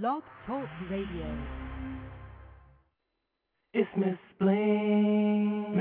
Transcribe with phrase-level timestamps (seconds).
[0.00, 1.38] Blog Talk Radio.
[3.74, 5.71] It's Miss Bling,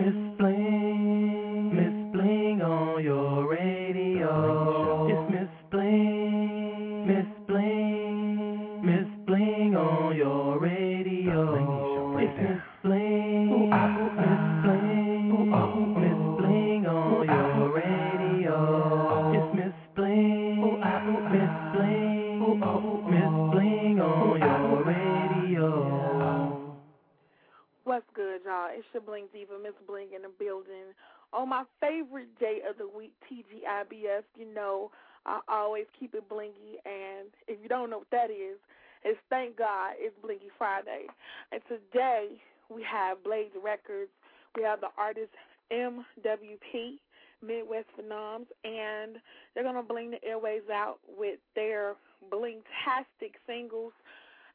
[29.72, 30.92] Miss Bling in the building.
[31.34, 34.92] On my favorite day of the week, TGIBF, you know,
[35.26, 36.82] I always keep it blingy.
[36.86, 38.58] And if you don't know what that is,
[39.04, 41.06] it's thank God it's Blingy Friday.
[41.52, 44.12] And today we have Blades Records.
[44.58, 45.32] We have the artist
[45.72, 47.00] MWP,
[47.42, 49.18] Midwest Phenoms, and
[49.54, 51.96] they're going to bling the airways out with their
[52.30, 53.94] blingtastic singles.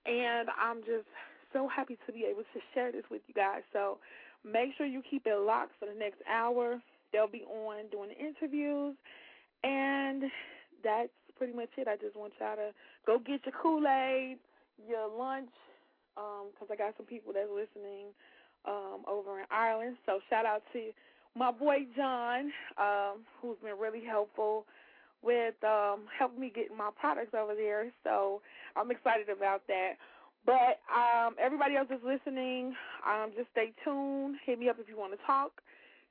[0.04, 1.08] And I'm just
[1.52, 3.62] so happy to be able to share this with you guys.
[3.72, 3.98] So
[4.50, 6.80] make sure you keep it locked for the next hour.
[7.12, 8.96] They'll be on doing the interviews.
[9.64, 10.24] And
[10.84, 11.88] that's pretty much it.
[11.88, 12.70] I just want y'all to
[13.06, 14.38] go get your Kool Aid,
[14.88, 15.50] your lunch,
[16.14, 18.06] because I got some people that's listening
[18.66, 19.96] um, over in Ireland.
[20.06, 20.90] So shout out to
[21.36, 24.66] my boy John, um, who's been really helpful
[25.22, 27.90] with um, helping me get my products over there.
[28.04, 28.40] So
[28.76, 29.94] I'm excited about that.
[30.46, 32.74] But um, everybody else is listening.
[33.02, 34.36] Um, just stay tuned.
[34.46, 35.60] Hit me up if you want to talk.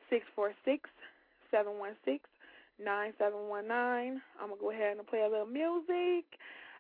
[0.10, 0.90] Six four six
[1.50, 2.30] seven one six
[2.84, 4.22] nine seven one nine.
[4.40, 6.26] I'm gonna go ahead and play a little music,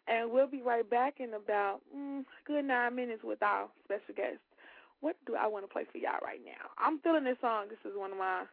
[0.08, 4.44] and we'll be right back in about mm, good nine minutes with our special guest.
[5.00, 6.70] What do I want to play for y'all right now?
[6.78, 7.66] I'm feeling this song.
[7.70, 8.44] This is one of my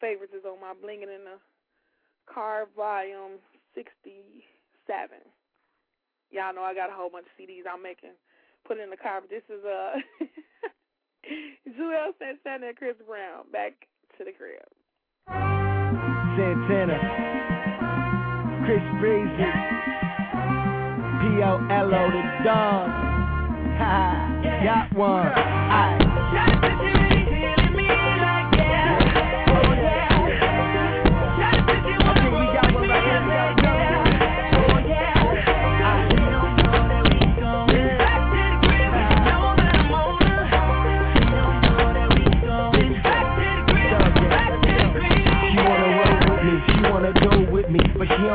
[0.00, 0.32] favorites.
[0.34, 1.38] It's on my Blinging in the
[2.32, 3.38] Car Volume
[3.74, 5.18] 67
[6.30, 8.16] y'all know I got a whole bunch of CDs I'm making,
[8.66, 9.20] put in the car.
[9.20, 9.98] But this is uh,
[11.78, 13.44] Juelz Santana and Chris Brown.
[13.52, 13.86] Back
[14.18, 14.68] to the crib.
[16.38, 16.98] Santana,
[18.64, 19.52] Chris Breezy,
[21.20, 22.90] Polow da Don.
[23.78, 25.57] Ha, got one.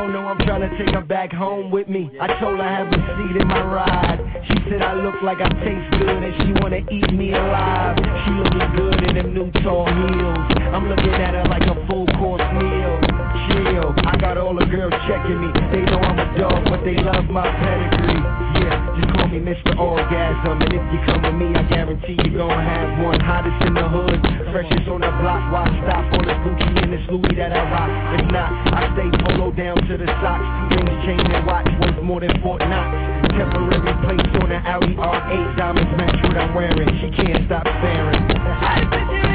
[0.04, 2.10] Don't know I'm tryna take her back home with me.
[2.20, 4.20] I told her I have a seat in my ride.
[4.48, 7.96] She said I look like I taste good and she wanna eat me alive.
[7.96, 10.44] She looking good in them new tall heels.
[10.76, 13.00] I'm looking at her like a full course meal.
[13.48, 15.48] Chill, I got all the girls checking me.
[15.72, 18.20] They know I'm a dog, but they love my pedigree.
[18.60, 19.74] Yeah, just me Mr.
[19.78, 23.18] Orgasm, and if you come with me, I guarantee you gon' have one.
[23.18, 24.20] Hottest in the hood,
[24.52, 25.42] freshest on the block.
[25.50, 27.90] Why stop on this Gucci and this Louis that I rock?
[28.14, 30.46] If not, I stay polo down to the socks.
[30.70, 32.94] Rings, chain, and watch worth more than Fort Knox.
[33.34, 36.90] Temporary place on the Audi R8, diamonds match what I'm wearing.
[37.02, 39.33] She can't stop staring.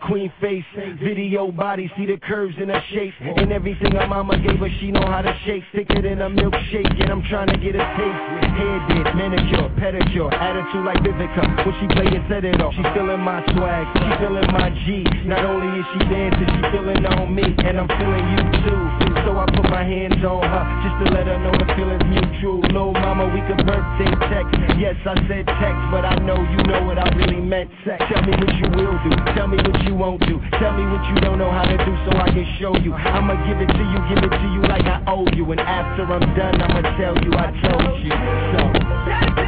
[0.00, 0.64] Queen face,
[1.02, 3.14] video body, see the curves in her shape.
[3.20, 5.64] And everything her mama gave her, she know how to shake.
[5.72, 8.22] Thicker than a milkshake, and I'm trying to get a taste.
[8.56, 11.44] Hair did, manicure, pedicure, attitude like Vivica.
[11.64, 12.74] When she play it, set it off.
[12.74, 15.04] She feeling my swag, she feeling my G.
[15.26, 19.05] Not only is she dancing, she feeling on me, and I'm feeling you too.
[19.26, 22.62] So I put my hands on her, just to let her know the feeling's mutual.
[22.70, 24.54] Little mama, we could birthday text.
[24.78, 27.66] Yes, I said text, but I know you know what I really meant.
[27.82, 27.98] Sex.
[28.06, 30.38] Tell me what you will do, tell me what you won't do.
[30.62, 32.94] Tell me what you don't know how to do so I can show you.
[32.94, 35.42] I'ma give it to you, give it to you like I owe you.
[35.50, 38.14] And after I'm done, I'ma tell you I told you.
[38.54, 39.45] So.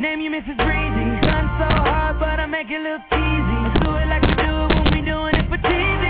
[0.00, 0.56] Name you Mrs.
[0.56, 1.08] Breezy.
[1.26, 3.60] Run so hard, but I make it look easy.
[3.80, 6.05] Do it like you do it when we doing it for TV.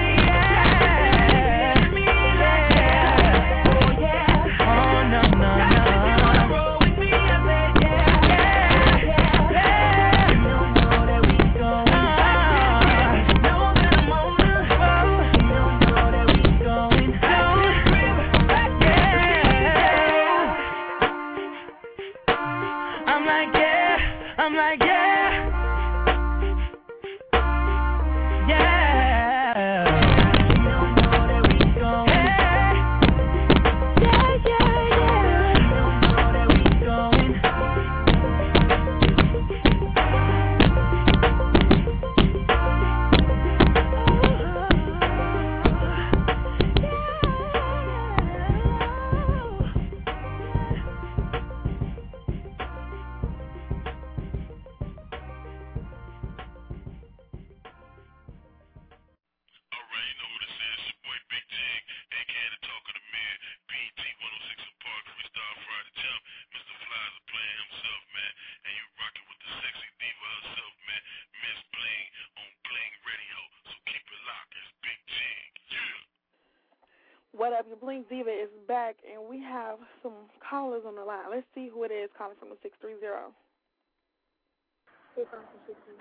[79.16, 80.12] And we have some
[80.48, 81.24] callers on the line.
[81.30, 83.32] Let's see who it is calling from the 630.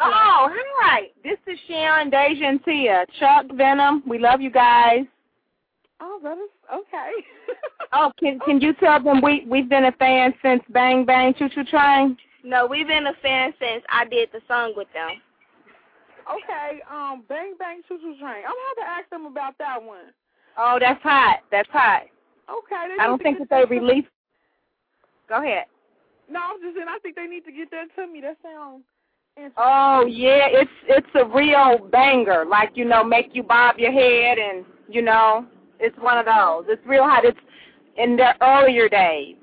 [0.02, 1.08] Oh, hi.
[1.24, 3.06] This is Sharon, Deja, and Tia.
[3.18, 5.06] Chuck, Venom, we love you guys.
[6.02, 7.12] Oh, that is okay.
[7.94, 11.48] oh, can can you tell them we we've been a fan since Bang Bang Choo
[11.48, 12.18] Choo Train?
[12.44, 15.12] No, we've been a fan since I did the song with them.
[16.28, 18.44] Okay, um, Bang Bang Choo Choo Train.
[18.44, 20.12] I'm gonna have to ask them about that one.
[20.58, 21.38] Oh, that's hot.
[21.50, 22.04] That's hot.
[22.50, 22.96] Okay.
[23.00, 24.08] I don't think that they released.
[25.28, 25.66] Go ahead.
[26.30, 26.88] No, I'm just saying.
[26.90, 28.22] I think they need to get that to me.
[28.22, 28.84] That sounds.
[29.58, 32.46] Oh yeah, it's it's a real banger.
[32.46, 35.46] Like you know, make you bob your head, and you know,
[35.80, 36.66] it's one of those.
[36.70, 37.26] It's real hot.
[37.26, 37.38] It's
[37.98, 39.36] in their earlier days.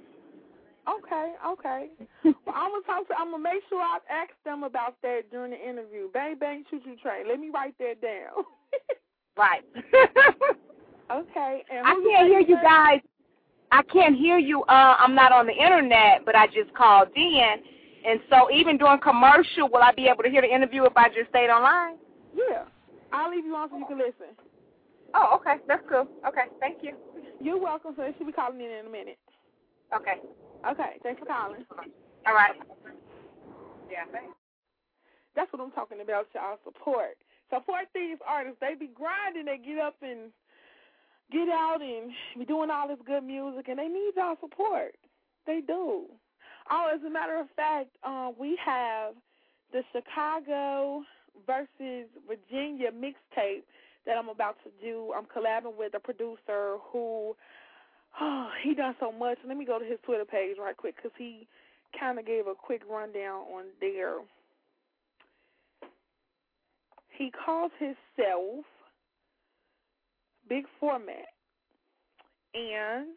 [0.89, 1.89] Okay, okay.
[2.25, 3.15] well, I'm gonna talk to.
[3.19, 6.11] I'm gonna make sure I ask them about that during the interview.
[6.13, 7.29] Bang bang choo choo train.
[7.29, 8.45] Let me write that down.
[9.37, 9.63] right.
[11.11, 11.65] okay.
[11.71, 13.01] I can't hear you guys.
[13.71, 14.63] I can't hear you.
[14.65, 17.55] Uh, I'm not on the internet, but I just called in,
[18.05, 21.09] and so even during commercial, will I be able to hear the interview if I
[21.09, 21.97] just stayed online?
[22.35, 22.65] Yeah.
[23.13, 24.37] I'll leave you on so you can listen.
[25.15, 25.57] Oh, okay.
[25.69, 26.09] That's cool.
[26.27, 26.49] Okay.
[26.61, 26.97] Thank you.
[27.41, 27.93] You're welcome.
[27.97, 29.19] So should be calling in in a minute.
[29.95, 30.21] Okay.
[30.69, 30.97] Okay.
[31.03, 31.65] Thanks for calling.
[32.27, 32.57] All right.
[33.91, 34.33] Yeah, thanks.
[35.37, 36.59] That's what I'm talking about, y'all.
[36.65, 37.17] Support.
[37.51, 38.59] Support these artists.
[38.61, 39.45] They be grinding.
[39.45, 40.33] They get up and
[41.33, 44.95] get out and be doing all this good music, and they need y'all support.
[45.47, 46.07] They do.
[46.71, 49.15] Oh, as a matter of fact, uh, we have
[49.73, 51.03] the Chicago
[51.47, 53.65] versus Virginia mixtape
[54.07, 55.13] that I'm about to do.
[55.17, 57.35] I'm collabing with a producer who
[58.21, 59.39] oh, he done so much.
[59.47, 61.47] Let me go to his Twitter page right quick because he
[61.99, 64.17] kind of gave a quick rundown on there.
[67.17, 68.65] He calls himself
[70.53, 71.33] Big Format,
[72.53, 73.17] and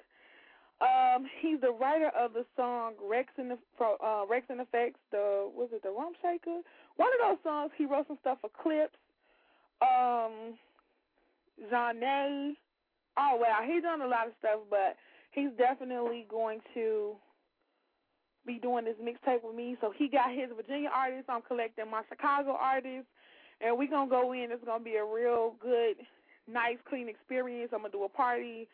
[0.80, 5.00] um, he's the writer of the song Rex in the uh, Rex and Effects.
[5.12, 6.62] The was it the Rump Shaker?
[6.96, 7.72] One of those songs.
[7.77, 8.96] He wrote some stuff for clips.
[9.82, 10.56] Um,
[11.70, 12.54] Zhané.
[13.18, 14.96] Oh wow, he's done a lot of stuff, but
[15.32, 17.15] he's definitely going to
[18.48, 19.75] be doing this mixtape with me.
[19.82, 21.25] So he got his Virginia artists.
[21.27, 23.12] I'm collecting my Chicago artists,
[23.60, 24.51] and we're gonna go in.
[24.51, 25.98] It's gonna be a real good,
[26.47, 27.71] nice, clean experience.
[27.73, 28.67] I'm gonna do a party.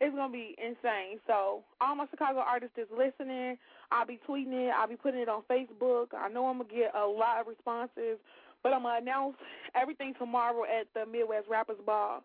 [0.00, 1.18] It's gonna be insane.
[1.26, 3.56] So all my Chicago artists is listening.
[3.90, 4.72] I'll be tweeting it.
[4.76, 6.08] I'll be putting it on Facebook.
[6.14, 8.18] I know I'm gonna get a lot of responses,
[8.62, 9.36] but I'm gonna announce
[9.74, 12.22] everything tomorrow at the Midwest Rappers Ball.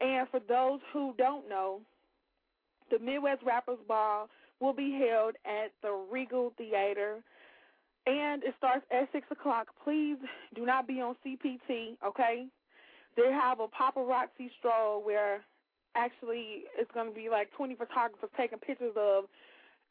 [0.00, 1.80] And for those who don't know,
[2.90, 4.28] the Midwest Rappers Ball
[4.60, 7.22] will be held at the Regal Theater,
[8.06, 9.68] and it starts at six o'clock.
[9.82, 10.16] Please
[10.54, 12.46] do not be on CPT, okay?
[13.16, 15.40] They have a paparazzi stroll where
[15.96, 19.24] actually it's going to be like 20 photographers taking pictures of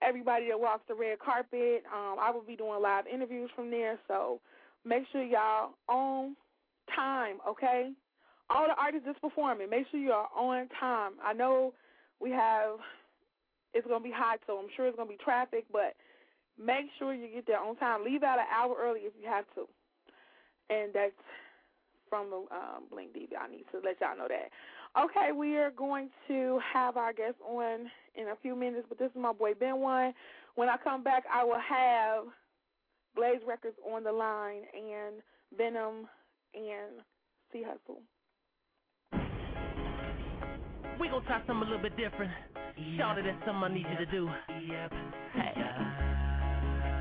[0.01, 1.83] everybody that walks the red carpet.
[1.93, 4.39] Um, I will be doing live interviews from there, so
[4.85, 6.35] make sure y'all on
[6.93, 7.91] time, okay?
[8.49, 11.13] All the artists that's performing, make sure you are on time.
[11.23, 11.73] I know
[12.19, 12.79] we have
[13.73, 15.95] it's gonna be hot, so I'm sure it's gonna be traffic, but
[16.63, 18.05] make sure you get there on time.
[18.05, 19.67] Leave out an hour early if you have to.
[20.69, 21.17] And that's
[22.13, 23.37] from the um, Bling Diva.
[23.41, 24.51] I need to let y'all know that.
[25.03, 29.09] Okay, we are going to have our guest on in a few minutes, but this
[29.09, 30.13] is my boy Ben One.
[30.53, 32.25] When I come back, I will have
[33.15, 35.23] Blades Records on the line and
[35.57, 36.07] Venom
[36.53, 37.01] and
[37.51, 38.03] C Hustle.
[40.99, 42.31] We gonna try something a little bit different.
[42.95, 44.29] Shout it, that's something I need you to do.
[45.33, 45.53] Hey.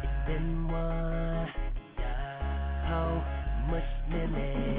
[0.04, 1.48] It's been one.
[2.88, 3.22] How
[3.68, 4.71] much minute?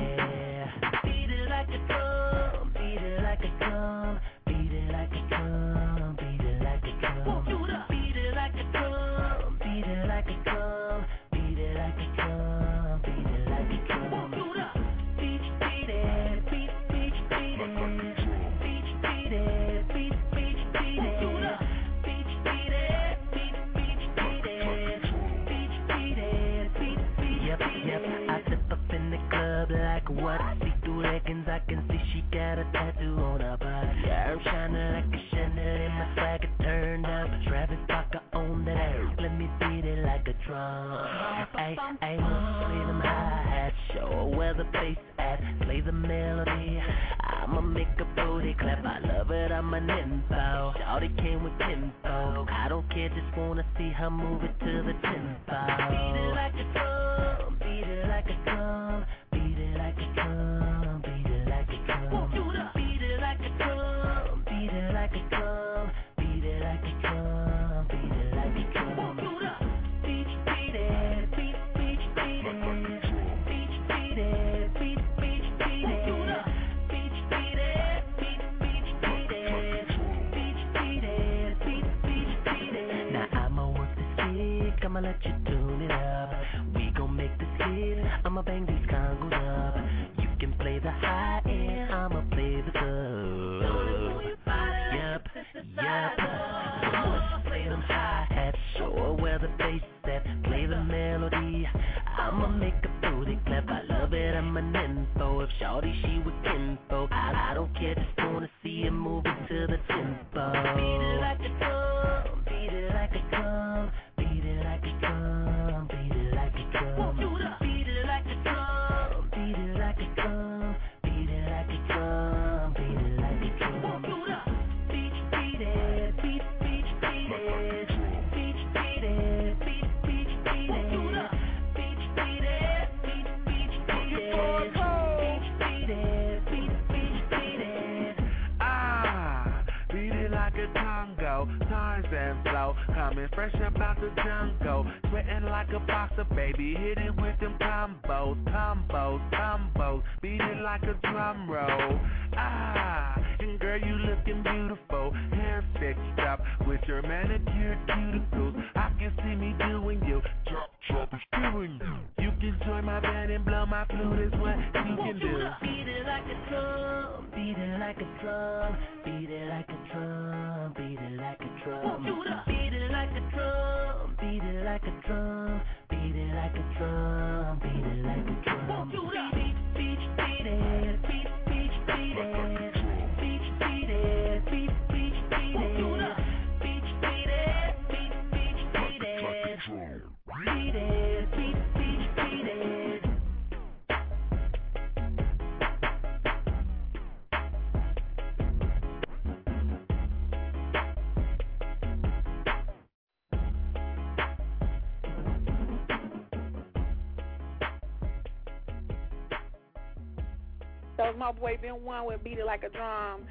[211.73, 213.21] Was my boy Ben One with Beat It Like a Drum.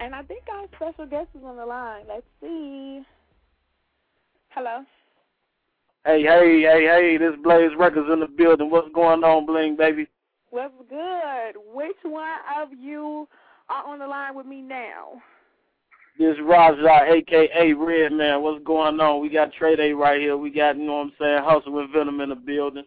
[0.00, 2.04] And I think our special guest is on the line.
[2.08, 3.02] Let's see.
[4.50, 4.84] Hello.
[6.04, 8.70] Hey, hey, hey, hey, this Blades Records in the building.
[8.70, 10.08] What's going on, Bling, baby?
[10.50, 11.52] What's good?
[11.74, 13.28] Which one of you
[13.68, 15.20] are on the line with me now?
[16.18, 17.72] This Raja, a.k.a.
[17.74, 18.42] Red Man.
[18.42, 19.20] What's going on?
[19.20, 20.36] We got Trey Day right here.
[20.36, 22.84] We got, you know what I'm saying, Hustle with Venom in the building.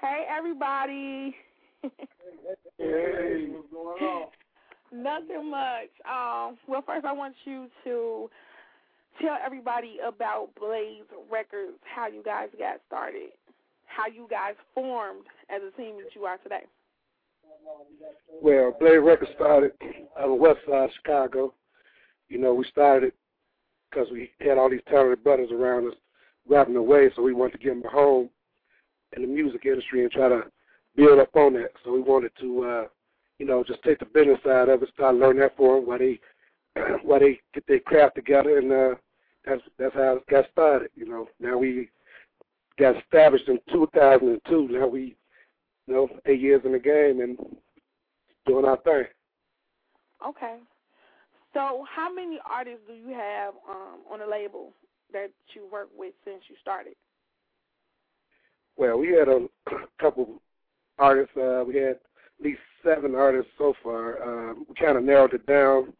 [0.00, 1.34] Hey, everybody.
[2.82, 4.28] Hey, what's going on?
[4.92, 5.92] Nothing much.
[6.04, 8.28] Um, well, first I want you to
[9.20, 13.30] tell everybody about Blades Records, how you guys got started,
[13.86, 16.64] how you guys formed as a team that you are today.
[18.42, 19.72] Well, Blades Records started
[20.20, 21.54] on the west side of Chicago.
[22.28, 23.12] You know, we started
[23.90, 25.94] because we had all these talented brothers around us
[26.48, 28.28] rapping away, so we wanted to give them a home
[29.14, 30.42] in the music industry and try to
[30.96, 31.70] build up on that.
[31.84, 32.84] So we wanted to, uh,
[33.38, 35.98] you know, just take the business side of it, start learning that for them while
[35.98, 36.20] they,
[37.02, 38.94] while they get their craft together, and uh,
[39.44, 40.90] that's that's how it got started.
[40.94, 41.88] You know, now we
[42.78, 44.68] got established in 2002.
[44.70, 45.16] Now we,
[45.86, 47.36] you know, eight years in the game and
[48.46, 49.04] doing our thing.
[50.26, 50.58] Okay.
[51.54, 54.72] So, how many artists do you have um, on the label
[55.12, 56.94] that you work with since you started?
[58.76, 59.46] Well, we had a
[60.00, 60.40] couple
[61.02, 61.36] artists.
[61.36, 62.00] Uh, we had at
[62.42, 64.22] least seven artists so far.
[64.22, 65.92] Um, we kind of narrowed it down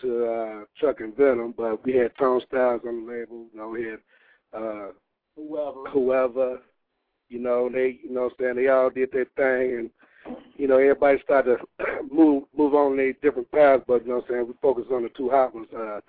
[0.00, 3.46] to uh, Chuck and Venom, but we had Tone Styles on the label.
[3.52, 3.98] You know, we had
[4.54, 4.88] uh,
[5.36, 5.90] Whoever.
[5.90, 6.58] whoever.
[7.28, 10.66] You know, they, you know, what I'm saying they all did their thing, and you
[10.66, 13.84] know, everybody started to move move on their different paths.
[13.86, 16.00] But you know, what I'm saying we focus on the two hot ones, uh,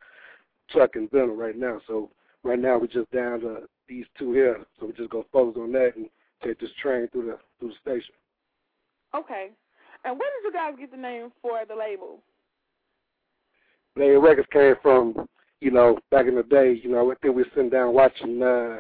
[0.69, 1.81] Chuck and Venom, right now.
[1.88, 2.09] So
[2.43, 4.65] right now we're just down to these two here.
[4.79, 6.09] So we just go focus on that and
[6.43, 8.15] take this train through the through the station.
[9.16, 9.50] Okay.
[10.06, 12.22] And where did you guys get the name for the label?
[13.96, 15.28] Blade Records came from,
[15.62, 18.42] you know, back in the day, you know, I think we were sitting down watching
[18.42, 18.80] uh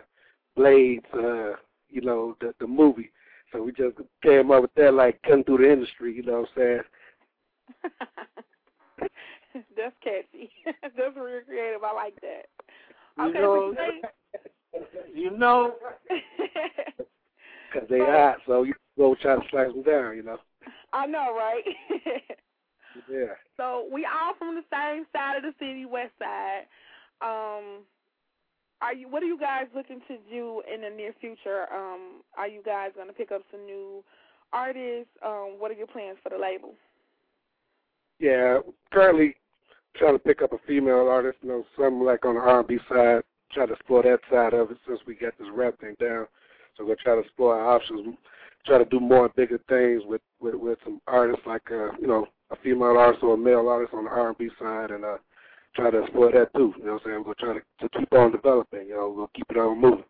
[0.55, 1.53] Blades, uh,
[1.89, 3.11] you know, the the movie.
[3.51, 6.49] So we just came up with that like cutting through the industry, you know what
[6.55, 6.81] I'm saying?
[9.75, 10.51] That's catchy.
[10.81, 11.83] That's real creative.
[11.83, 12.45] I like that.
[13.17, 13.83] You Okay, know, so
[15.15, 15.73] you you know,
[16.09, 16.23] say-
[17.71, 20.37] Because they hot, so you go try to slice them down, you know.
[20.93, 21.63] I know, right?
[23.07, 23.37] Yeah.
[23.55, 26.63] so we all from the same side of the city, West Side.
[27.21, 27.83] Um,
[28.81, 29.07] are you?
[29.07, 31.71] What are you guys looking to do in the near future?
[31.71, 34.03] Um, are you guys going to pick up some new
[34.51, 35.11] artists?
[35.23, 36.73] Um, what are your plans for the label?
[38.19, 38.59] Yeah,
[38.91, 39.35] currently
[39.95, 43.21] trying to pick up a female artist, you know, something like on the R&B side,
[43.51, 46.27] try to explore that side of it since we got this rap thing down.
[46.79, 48.15] So we're going to try to explore our options.
[48.65, 52.25] try to do more bigger things with with, with some artists like uh, you know
[52.51, 55.17] a female artist or a male artist on the R&B side, and uh,
[55.75, 56.73] try to explore that too.
[56.77, 57.23] You know what I'm saying?
[57.25, 58.87] We're gonna try to, to keep on developing.
[58.87, 60.05] You know, we'll keep it on moving.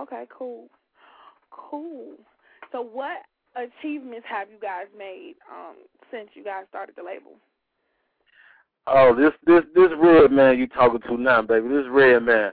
[0.00, 0.68] Okay, cool,
[1.50, 2.14] cool.
[2.72, 3.18] So, what
[3.54, 5.76] achievements have you guys made um,
[6.10, 7.32] since you guys started the label?
[8.86, 11.68] Oh, this this this red man you talking to now, baby.
[11.68, 12.52] This red man.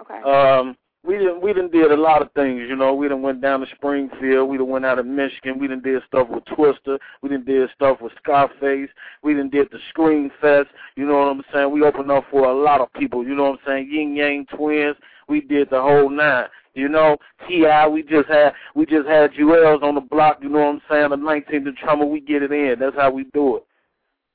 [0.00, 0.20] Okay.
[0.22, 2.94] Um, we didn't we done did a lot of things, you know.
[2.94, 4.48] We done went down to Springfield.
[4.48, 5.58] We done went out of Michigan.
[5.58, 8.88] We done did stuff with Twista, We done did stuff with Scarface.
[9.22, 10.68] We done did the Scream Fest.
[10.94, 11.72] You know what I'm saying?
[11.72, 13.24] We opened up for a lot of people.
[13.24, 13.90] You know what I'm saying?
[13.92, 14.96] Ying Yang Twins.
[15.28, 16.46] We did the whole nine.
[16.74, 20.38] You know, T.I., we just had we just had Juelz on the block.
[20.40, 21.10] You know what I'm saying?
[21.10, 22.06] The 19th and Trauma.
[22.06, 22.76] We get it in.
[22.78, 23.66] That's how we do it.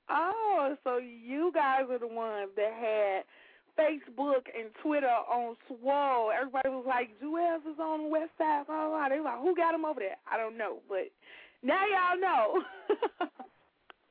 [0.09, 3.23] Oh, so you guys are the ones that had
[3.79, 6.31] Facebook and Twitter on Swole.
[6.31, 8.65] Everybody was like, Juelz is on the west side.
[8.67, 9.09] Blah, blah, blah.
[9.09, 10.17] They were like, who got him over there?
[10.31, 11.11] I don't know, but
[11.63, 12.63] now y'all know.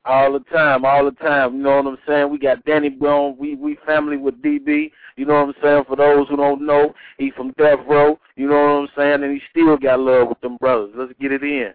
[0.07, 1.57] all the time, all the time.
[1.57, 2.31] You know what I'm saying?
[2.31, 3.35] We got Danny Brown.
[3.37, 4.91] We we family with DB.
[5.17, 5.83] You know what I'm saying?
[5.87, 8.19] For those who don't know, he's from Death Row.
[8.35, 9.23] You know what I'm saying?
[9.23, 10.93] And he still got love with them brothers.
[10.95, 11.73] Let's get it in.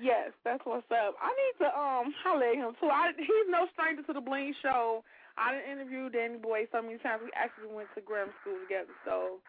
[0.00, 1.14] Yes, that's what's up.
[1.22, 2.88] I need to um holler at him too.
[2.88, 5.04] I, he's no stranger to the Bling Show.
[5.38, 7.22] I done interviewed Danny Boy so many times.
[7.24, 8.92] We actually went to grammar school together.
[9.04, 9.40] So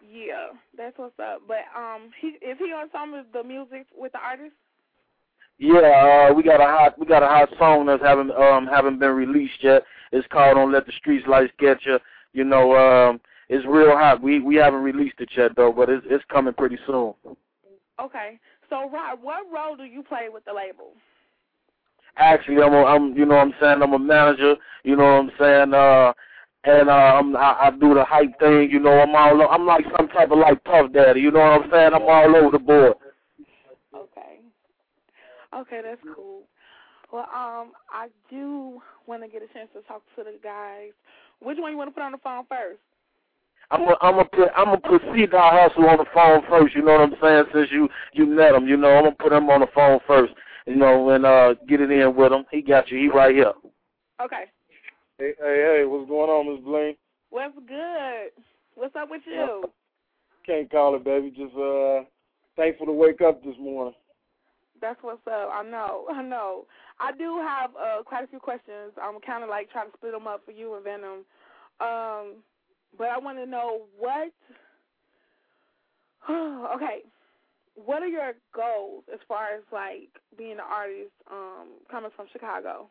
[0.00, 1.42] yeah, that's what's up.
[1.48, 4.56] But um, he is he on some of the music with the artists?
[5.58, 8.98] Yeah, uh, we got a hot we got a hot song that's haven't um haven't
[8.98, 9.84] been released yet.
[10.12, 11.98] It's called "Don't Let the Streets Lights Get You."
[12.32, 14.20] You know, um, it's real hot.
[14.22, 17.14] We we haven't released it yet though, but it's it's coming pretty soon.
[17.98, 20.92] Okay, so Rod, what role do you play with the label?
[22.16, 24.56] Actually, I'm a, I'm you know what I'm saying I'm a manager.
[24.84, 25.74] You know what I'm saying.
[25.74, 26.12] Uh,
[26.64, 28.70] and um, I, I do the hype thing.
[28.70, 31.20] You know, I'm all I'm like some type of like Puff Daddy.
[31.20, 31.94] You know what I'm saying?
[31.94, 32.94] I'm all over the board.
[33.94, 34.40] Okay.
[35.54, 36.42] Okay, that's cool.
[37.12, 40.90] Well, um, I do want to get a chance to talk to the guys.
[41.40, 42.80] Which one you want to put on the phone first?
[43.70, 46.74] I'm gonna I'm gonna put I'm gonna put C Dot Hustle on the phone first.
[46.74, 47.44] You know what I'm saying?
[47.52, 50.32] Since you you met him, you know I'm gonna put him on the phone first.
[50.66, 52.44] You know, and uh get it in with him.
[52.50, 52.98] He got you.
[52.98, 53.52] He right here.
[54.20, 54.44] Okay.
[55.18, 56.96] Hey hey hey, what's going on, Miss Blaine?
[57.30, 58.30] What's good?
[58.74, 59.64] What's up with you?
[60.44, 61.30] Can't call it, baby.
[61.30, 62.02] Just uh
[62.56, 63.94] thankful to wake up this morning.
[64.80, 65.50] That's what's up.
[65.52, 66.06] I know.
[66.12, 66.66] I know.
[66.98, 68.92] I do have uh, quite a few questions.
[69.00, 71.24] I'm kind of like trying to split them up for you and Venom.
[71.80, 72.42] Um,
[72.96, 74.32] but I want to know what.
[76.30, 77.02] okay,
[77.76, 82.88] what are your goals as far as like being an artist um, coming from Chicago?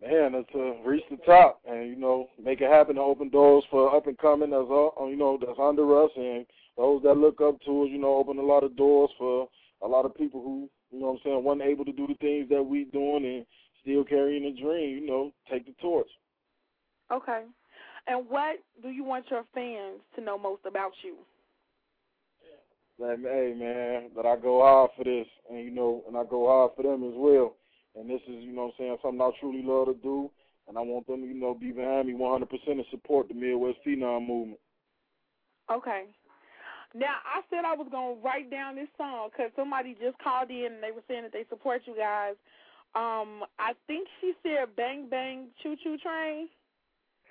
[0.00, 2.96] Man, it's to reach the top and you know make it happen.
[2.96, 6.46] To open doors for up and coming that's all you know that's under us and
[6.76, 7.88] those that look up to us.
[7.90, 9.48] You know, open a lot of doors for
[9.82, 12.14] a lot of people who you know what I'm saying weren't able to do the
[12.14, 13.46] things that we doing and
[13.82, 14.98] still carrying a dream.
[14.98, 16.10] You know, take the torch.
[17.12, 17.42] Okay.
[18.08, 21.16] And what do you want your fans to know most about you?
[23.02, 26.46] That hey man, that I go hard for this, and you know, and I go
[26.46, 27.56] hard for them as well.
[27.98, 30.30] And this is, you know, what I'm saying something I truly love to do,
[30.68, 33.78] and I want them, to, you know, be behind me 100% and support the Midwest
[33.84, 34.60] Phenom movement.
[35.68, 36.14] Okay.
[36.94, 40.78] Now I said I was gonna write down this song because somebody just called in
[40.78, 42.34] and they were saying that they support you guys.
[42.94, 46.48] Um, I think she said "Bang Bang Choo Choo Train."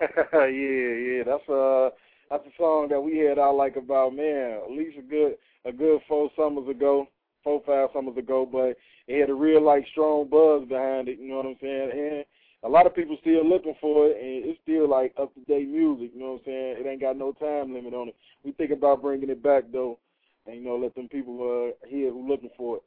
[0.00, 1.90] yeah, yeah, that's uh
[2.28, 5.72] that's a song that we had out like about man at least a good a
[5.72, 7.06] good four summers ago,
[7.44, 8.76] four five summers ago, but
[9.08, 11.18] it had a real like strong buzz behind it.
[11.18, 11.90] You know what I'm saying?
[11.92, 12.24] And
[12.64, 15.68] a lot of people still looking for it, and it's still like up to date
[15.68, 16.10] music.
[16.14, 16.76] You know what I'm saying?
[16.78, 18.16] It ain't got no time limit on it.
[18.44, 19.98] We think about bringing it back though,
[20.46, 22.82] and you know let them people uh hear who looking for it.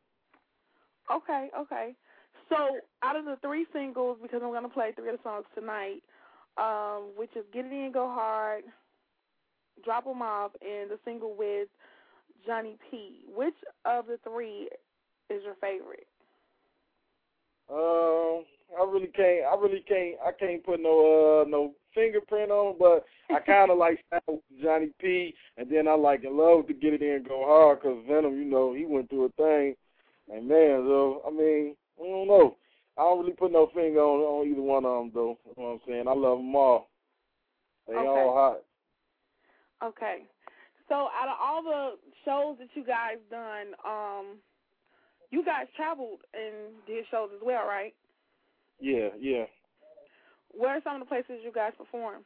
[1.14, 1.96] Okay, okay.
[2.50, 2.56] So
[3.04, 6.02] out of the three singles, because I'm gonna play three of the songs tonight,
[6.58, 8.64] um, which is "Get It In, Go Hard,"
[9.84, 11.68] "Drop 'Em Off," and the single with
[12.46, 13.22] Johnny P.
[13.36, 14.70] Which of the three
[15.30, 16.08] is your favorite?
[17.70, 18.46] Um,
[18.80, 19.46] I really can't.
[19.46, 20.16] I really can't.
[20.26, 24.04] I can't put no uh no fingerprint on, but I kind of like
[24.62, 25.34] Johnny P.
[25.58, 28.38] And then I like and love to get it in and go hard because Venom,
[28.38, 29.76] you know, he went through a thing.
[30.32, 32.58] And man, so I mean, I don't know.
[32.98, 35.38] I don't really put no finger on on either one of them though.
[35.46, 36.08] You know what I'm saying?
[36.08, 36.90] I love them all.
[37.88, 38.06] They Okay.
[38.06, 39.88] all hot.
[39.88, 40.24] Okay.
[40.88, 44.38] So out of all the shows that you guys done, um,
[45.32, 47.94] you guys traveled and did shows as well, right?
[48.80, 49.46] Yeah, yeah.
[50.52, 52.24] Where are some of the places you guys perform?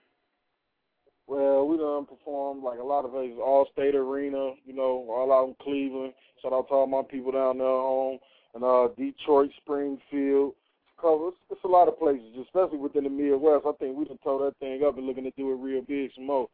[1.28, 5.48] Well, we done performed like a lot of places, Allstate Arena, you know, all out
[5.48, 6.13] in Cleveland.
[6.41, 8.17] Shout out to all my people down there home,
[8.56, 10.54] and uh, Detroit, Springfield.
[11.00, 11.34] Covers.
[11.50, 13.65] It's a lot of places, especially within the Midwest.
[13.65, 16.12] I think we done tore that thing up and looking to do it real big
[16.13, 16.50] some more.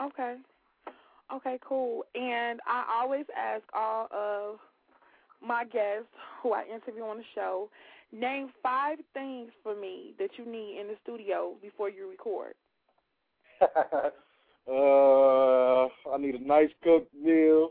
[0.00, 0.36] Okay.
[1.34, 2.04] Okay, cool.
[2.14, 4.58] And I always ask all of
[5.40, 6.08] my guests
[6.42, 7.70] who I interview on the show,
[8.12, 12.52] name five things for me that you need in the studio before you record.
[13.62, 14.10] uh,
[16.12, 17.70] I need a nice cooked meal,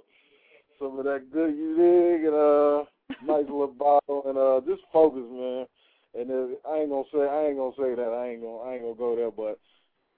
[0.80, 2.88] some of that good you dig, and a
[3.24, 5.67] nice little bottle, and uh, just focus, man.
[6.13, 6.30] And
[6.67, 8.95] I ain't gonna say I ain't gonna say that I ain't gonna I ain't gonna
[8.95, 9.58] go there, but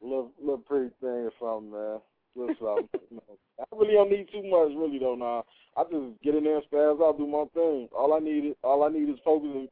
[0.02, 2.00] little little pretty thing or something, man.
[2.36, 3.00] Little something.
[3.12, 3.38] you know.
[3.60, 5.16] I really don't need too much, really though.
[5.16, 5.46] Now
[5.78, 7.88] I just get in there and spaz out, do my thing.
[7.96, 9.68] All I need is all I need is focusing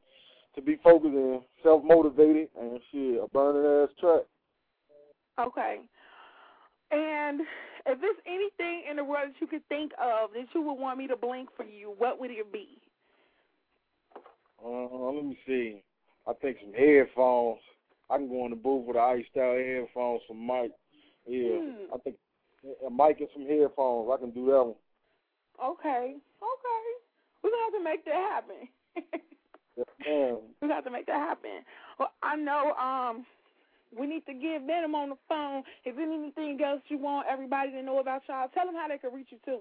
[0.54, 4.22] to be focused and self motivated, and shit, a burning ass track.
[5.40, 5.80] Okay.
[6.90, 7.40] And
[7.86, 10.98] if there's anything in the world that you could think of that you would want
[10.98, 12.78] me to blink for you, what would it be?
[14.64, 15.82] Uh, let me see.
[16.28, 17.58] I think some headphones.
[18.10, 20.70] I can go in the booth with the ice style headphones, some mic.
[21.26, 21.94] Yeah, Hmm.
[21.94, 22.16] I think
[22.64, 24.10] a mic and some headphones.
[24.12, 24.80] I can do that one.
[25.62, 26.16] Okay.
[26.16, 26.84] Okay.
[27.42, 28.68] We're gonna have to make that happen.
[29.74, 30.38] Yeah, man.
[30.60, 31.64] we got to make that happen.
[31.98, 33.24] Well, I know um
[33.98, 35.62] we need to get Venom on the phone.
[35.84, 38.98] If there's anything else you want everybody to know about y'all, tell them how they
[38.98, 39.60] can reach you too.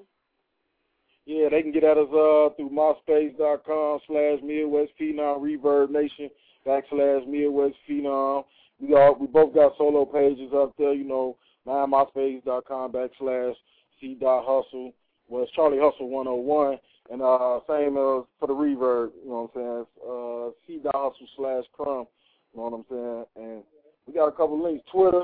[1.26, 6.30] Yeah, they can get at us uh, through myspace.com slash Midwest Phenom Reverb Nation
[6.66, 8.46] backslash Midwest Phenom.
[8.80, 13.54] We all we both got solo pages up there, you know, mine myspace.com backslash
[14.00, 14.94] C dot hustle.
[15.30, 16.78] Well it's Charlie Hustle one oh one.
[17.10, 19.86] And uh same as for the reverb, you know what I'm saying?
[20.02, 22.08] Uh C dot hustle slash crumb,
[22.54, 23.26] you know what I'm saying?
[23.36, 23.64] And
[24.08, 24.84] we got a couple links.
[24.92, 25.24] Twitter,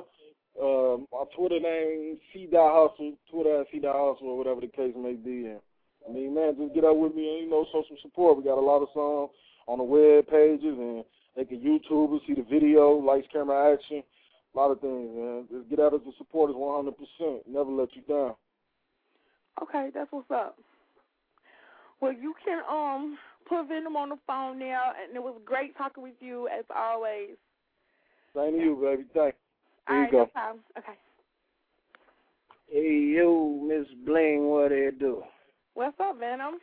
[0.62, 4.68] um our Twitter name C dot hustle, Twitter at C dot hustle or whatever the
[4.68, 5.60] case may be and
[6.08, 8.38] I mean, man, just get up with me and you know show some support.
[8.38, 9.32] We got a lot of songs
[9.68, 11.04] on the web pages, and
[11.36, 14.02] they can YouTube it, see the video, lights, camera, action,
[14.58, 15.46] a lot of things, man.
[15.52, 17.42] Just get out as a support us 100%.
[17.48, 18.34] Never let you down.
[19.62, 20.58] Okay, that's what's up.
[22.02, 23.18] Well, you can um
[23.48, 27.38] put Venom on the phone now, and it was great talking with you as always.
[28.36, 29.04] Same to you, baby.
[29.14, 29.38] Thanks.
[29.88, 30.32] All Here right, you no go.
[30.32, 30.64] problem.
[30.78, 30.98] Okay.
[32.70, 35.24] Hey, yo, Miss Bling, what it do?
[35.74, 36.58] What's up, Venom?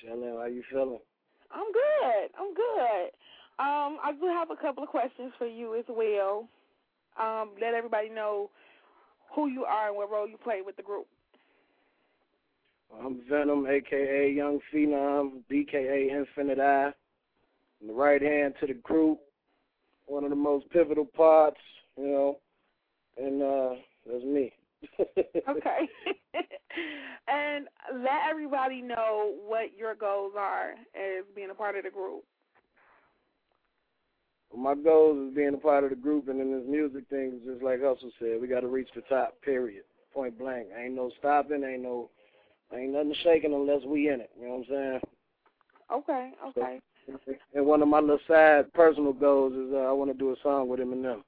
[0.00, 0.98] Chilling, how you feeling?
[1.50, 2.30] I'm good.
[2.38, 3.10] I'm good.
[3.58, 6.48] Um, I do have a couple of questions for you as well.
[7.18, 8.50] Um, let everybody know
[9.34, 11.06] who you are and what role you play with the group.
[13.02, 16.92] I'm Venom, aka Young Phenom, BKA Infinite Eye.
[17.80, 19.18] I'm the right hand to the group,
[20.06, 21.60] one of the most pivotal parts,
[21.96, 22.38] you know,
[23.16, 24.52] and uh that's me.
[25.48, 25.88] Okay.
[27.28, 27.66] and
[28.02, 32.24] let everybody know what your goals are as being a part of the group.
[34.56, 37.52] My goal is being a part of the group, and in this music thing, is
[37.52, 39.40] just like Hustle said, we got to reach the top.
[39.42, 39.84] Period.
[40.12, 40.68] Point blank.
[40.76, 41.62] Ain't no stopping.
[41.62, 42.10] Ain't no,
[42.74, 44.30] ain't nothing shaking unless we in it.
[44.38, 45.00] You know what I'm saying?
[45.92, 46.78] Okay, okay.
[47.54, 50.36] And one of my little side personal goals is uh, I want to do a
[50.42, 51.22] song with Eminem.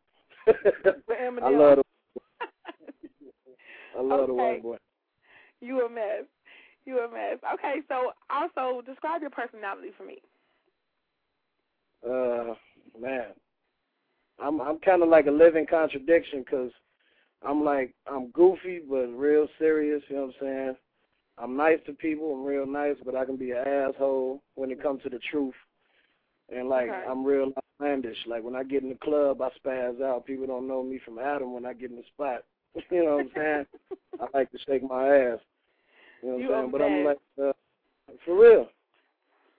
[0.47, 1.43] Eminem.
[1.43, 1.85] I love the,
[3.99, 4.53] I love the Okay.
[4.53, 4.77] white boy.
[5.61, 6.25] You a mess.
[6.85, 7.39] You a mess.
[7.55, 10.19] Okay, so also describe your personality for me.
[12.05, 12.55] Uh,
[13.00, 13.26] man,
[14.38, 16.70] I'm I'm kind of like a living contradiction 'cause
[17.42, 20.02] I'm like I'm goofy but real serious.
[20.09, 20.76] You know what I'm saying?
[21.38, 22.33] I'm nice to people.
[22.35, 25.55] I'm real nice, but I can be an asshole when it comes to the truth.
[26.55, 27.05] And like Okay.
[27.09, 28.18] I'm real outlandish.
[28.26, 30.26] Like when I get in the club, I spaz out.
[30.26, 32.44] People don't know me from Adam when I get in the spot.
[32.90, 33.66] you know what I'm saying?
[34.20, 35.38] I like to shake my ass.
[36.22, 36.70] You know what You I'm saying?
[36.70, 37.52] But I'm like uh,
[38.24, 38.68] for real.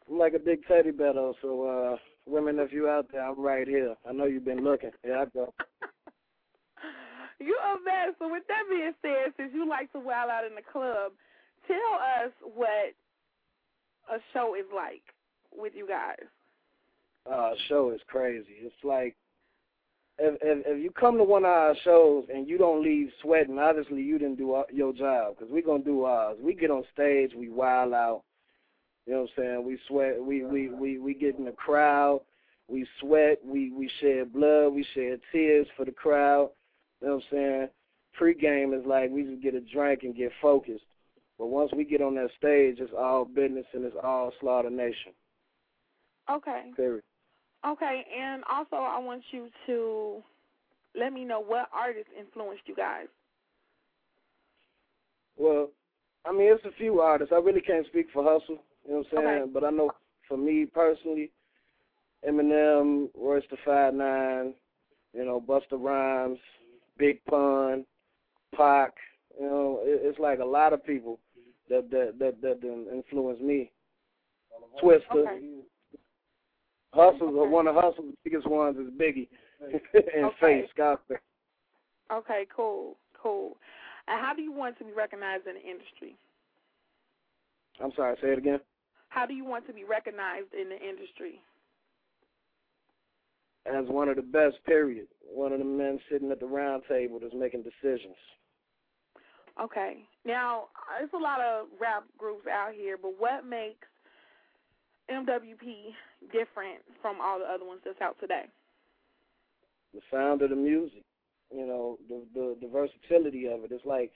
[0.10, 3.40] I'm like a big teddy bear though, so uh women if you out there, I'm
[3.40, 3.96] right here.
[4.08, 4.92] I know you've been looking.
[5.06, 5.54] Yeah, I go.
[7.40, 8.16] You a mess.
[8.20, 11.12] So with that being said, since you like to wild out in the club,
[11.68, 11.76] tell
[12.24, 12.94] us what
[14.10, 15.04] a show is like
[15.52, 16.26] with you guys.
[17.30, 18.56] Uh show is crazy.
[18.62, 19.16] It's like
[20.20, 23.60] if, if if you come to one of our shows and you don't leave sweating,
[23.60, 26.38] obviously you didn't do our, your job because we're gonna do ours.
[26.42, 28.24] We get on stage, we wild out.
[29.06, 29.66] You know what I'm saying?
[29.66, 32.22] We sweat, we we we we get in the crowd,
[32.68, 36.52] we sweat, we we shed blood, we shed tears for the crowd.
[37.02, 37.68] You know what I'm saying?
[38.14, 40.86] Pre-game is like we just get a drink and get focused.
[41.38, 45.12] But once we get on that stage, it's all business and it's all slaughter nation.
[46.30, 46.72] Okay.
[46.76, 47.04] Period.
[47.66, 50.22] Okay, and also I want you to
[51.00, 53.08] let me know what artists influenced you guys.
[55.38, 55.70] Well,
[56.26, 57.34] I mean, it's a few artists.
[57.34, 59.42] I really can't speak for Hustle, you know what I'm saying?
[59.44, 59.52] Okay.
[59.54, 59.92] But I know
[60.28, 61.32] for me personally,
[62.28, 64.54] Eminem, Royce the Five Nine,
[65.14, 66.40] you know, Busta Rhymes,
[66.98, 67.86] Big Pun,
[68.56, 68.94] Pac.
[69.40, 71.20] You know, it, it's like a lot of people
[71.70, 73.72] that that that that influenced me.
[74.82, 75.40] Twista, Okay.
[76.94, 79.28] Hustle, one of Hustle's biggest ones is Biggie
[79.62, 80.34] and Okay.
[80.40, 81.18] Faith Scarface.
[82.12, 83.58] Okay, cool, cool.
[84.08, 86.16] And how do you want to be recognized in the industry?
[87.82, 88.60] I'm sorry, say it again.
[89.14, 91.42] How do you want to be recognized in the industry?
[93.66, 95.08] As one of the best, period.
[95.22, 98.16] One of the men sitting at the round table that's making decisions.
[99.62, 100.04] Okay.
[100.26, 100.66] Now,
[100.98, 103.88] there's a lot of rap groups out here, but what makes
[105.10, 105.94] MWP
[106.32, 108.46] different from all the other ones that's out today?
[109.94, 111.04] the sound of the music,
[111.54, 113.72] you know, the the, the versatility of it.
[113.72, 114.12] It's like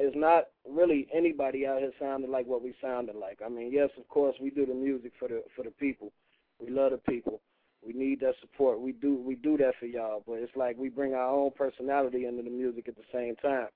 [0.00, 3.40] it's not really anybody out here sounding like what we sounded like.
[3.44, 6.12] I mean, yes, of course, we do the music for the for the people.
[6.58, 7.40] We love the people.
[7.86, 8.80] We need that support.
[8.80, 12.26] We do we do that for y'all, but it's like we bring our own personality
[12.26, 13.68] into the music at the same time.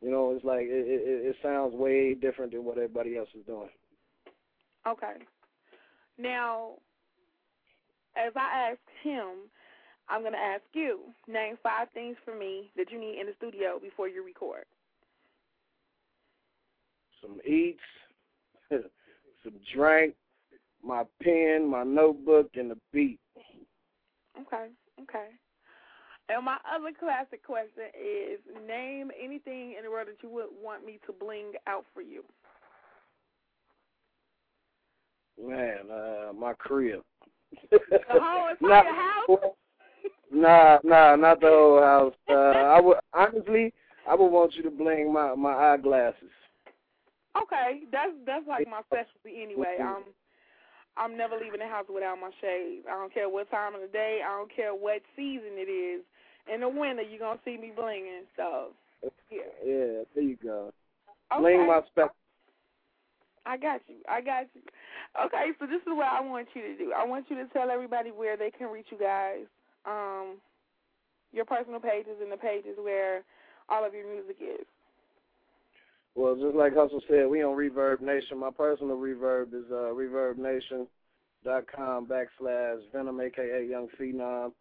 [0.00, 3.46] You know, it's like it it, it sounds way different than what everybody else is
[3.46, 3.70] doing.
[4.86, 5.14] Okay.
[6.18, 6.72] Now,
[8.16, 9.48] as I asked him,
[10.08, 13.32] I'm going to ask you name five things for me that you need in the
[13.38, 14.64] studio before you record.
[17.22, 17.80] Some eats,
[18.70, 20.14] some drink,
[20.82, 23.20] my pen, my notebook, and the beat.
[24.40, 24.68] Okay,
[25.00, 25.28] okay.
[26.28, 30.84] And my other classic question is name anything in the world that you would want
[30.84, 32.24] me to bling out for you.
[35.40, 37.02] Man, uh, my crib.
[37.70, 39.54] The whole entire house?
[40.30, 42.14] Nah, nah, not the whole house.
[42.28, 43.72] Uh, I would honestly,
[44.08, 46.30] I would want you to bling my my eyeglasses.
[47.32, 49.78] Okay, that's that's like my specialty anyway.
[49.80, 50.04] Um,
[50.96, 52.84] I'm never leaving the house without my shades.
[52.84, 54.20] I don't care what time of the day.
[54.20, 56.04] I don't care what season it is.
[56.52, 58.28] In the winter, you're gonna see me blinging.
[58.36, 58.72] So,
[59.30, 59.48] yeah.
[59.64, 60.72] Yeah, there you go.
[61.32, 61.40] Okay.
[61.40, 62.10] Bling my spec.
[63.46, 63.96] I got you.
[64.08, 64.62] I got you.
[65.26, 66.92] Okay, so this is what I want you to do.
[66.92, 69.46] I want you to tell everybody where they can reach you guys,
[69.86, 70.36] um,
[71.32, 73.22] your personal pages and the pages where
[73.68, 74.66] all of your music is.
[76.14, 78.38] Well, just like Hustle said, we on Reverb Nation.
[78.38, 84.52] My personal Reverb is uh, ReverbNation.com backslash Venom, aka Young Phenom.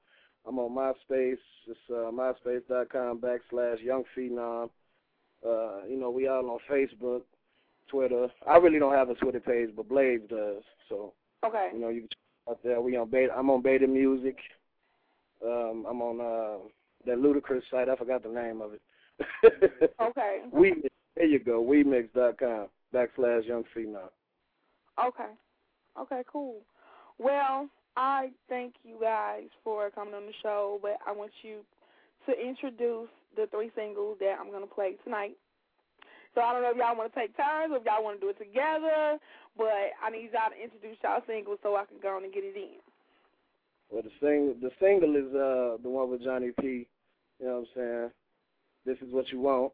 [0.48, 1.38] I'm on MySpace.
[1.68, 4.70] It's uh, MySpace.com backslash Young Phenom.
[5.46, 7.22] Uh, you know, we all on Facebook,
[7.90, 8.28] Twitter.
[8.48, 10.64] I really don't have a Twitter page, but Blades does.
[10.88, 11.14] So,
[11.46, 11.70] Okay.
[11.74, 12.18] you know, you can check
[12.50, 12.80] out there.
[12.82, 13.34] We on Beta.
[13.36, 14.38] I'm on Beta Music.
[15.46, 16.60] Um, I'm on uh,
[17.06, 17.90] that ludicrous site.
[17.90, 18.82] I forgot the name of it.
[20.02, 20.40] Okay.
[20.52, 20.84] We
[21.16, 21.64] there you go.
[21.64, 24.10] WeMix.com backslash Young Phenom.
[25.04, 25.32] Okay.
[26.00, 26.62] Okay, cool.
[27.18, 31.60] Well, I thank you guys for coming on the show, but I want you
[32.26, 35.38] to introduce the three singles that I'm going to play tonight.
[36.34, 38.26] So I don't know if y'all want to take turns or if y'all want to
[38.26, 39.20] do it together,
[39.58, 42.44] but I need y'all to introduce y'all singles so I can go on and get
[42.44, 42.80] it in.
[43.92, 46.88] Well, the sing the single is uh the one with Johnny P.
[47.40, 48.12] You know what I'm saying?
[48.86, 49.74] This is what you want.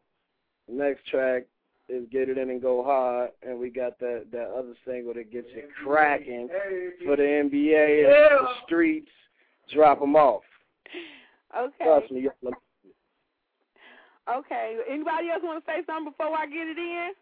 [0.68, 1.44] Next track
[1.88, 5.32] is Get It In and Go Hard, and we got that that other single that
[5.32, 6.48] gets you cracking
[7.04, 9.10] for the NBA and the streets.
[9.72, 10.42] Drop 'em off.
[11.56, 11.84] Okay.
[11.84, 12.28] Trust me.
[14.28, 14.76] Okay.
[14.88, 17.12] Anybody else want to say something before I get it in?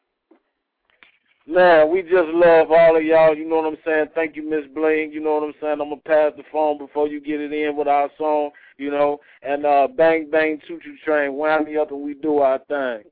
[1.49, 3.37] Man, we just love all of y'all.
[3.37, 4.07] You know what I'm saying?
[4.17, 5.13] Thank you, Miss Bling.
[5.13, 5.81] You know what I'm saying?
[5.81, 8.51] I'm gonna pass the phone before you get it in with our song.
[8.79, 12.39] You know, and uh, bang bang choo choo train, wind me up and we do
[12.39, 13.05] our thing.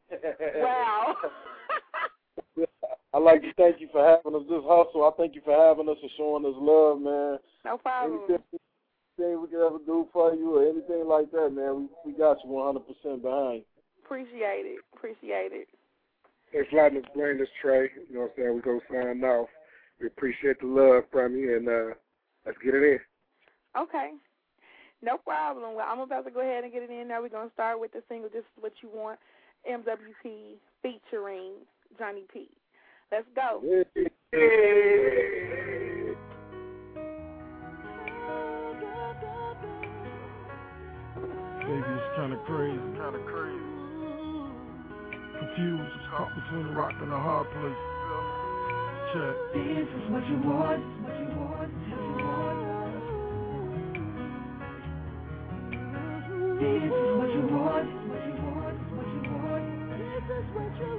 [0.56, 1.16] Wow.
[3.14, 5.04] I'd like to thank you for having us this hustle.
[5.04, 7.38] I thank you for having us and showing us love, man.
[7.64, 8.18] No problem.
[8.28, 8.42] Anything,
[9.16, 12.38] anything we could ever do for you or anything like that, man, we, we got
[12.42, 13.62] you 100% behind.
[14.04, 14.80] Appreciate it.
[14.92, 15.68] Appreciate it.
[16.54, 17.90] Hey, Flatness Blaine, this Trey.
[18.08, 18.54] You know what I'm saying?
[18.54, 19.48] We go sign off.
[20.00, 21.94] We appreciate the love from you, and uh,
[22.46, 23.00] let's get it in.
[23.76, 24.12] Okay.
[25.02, 25.74] No problem.
[25.74, 27.22] Well, I'm about to go ahead and get it in now.
[27.22, 29.18] We're going to start with the single, This Is What You Want,
[29.68, 31.54] MWP featuring
[31.98, 32.48] Johnny P.
[33.10, 33.60] Let's go.
[33.60, 33.82] Baby,
[41.90, 42.78] it's kinda crazy.
[42.78, 43.73] Kinda crazy
[45.56, 47.76] fuse caught between a rock and a hard place.
[49.12, 49.36] Check.
[49.54, 50.82] This is what you want.
[51.06, 51.14] This is.
[51.34, 53.46] What you
[56.34, 56.58] want.
[56.60, 57.88] This is what you want.
[58.10, 59.64] What you want.
[59.98, 60.92] This is what you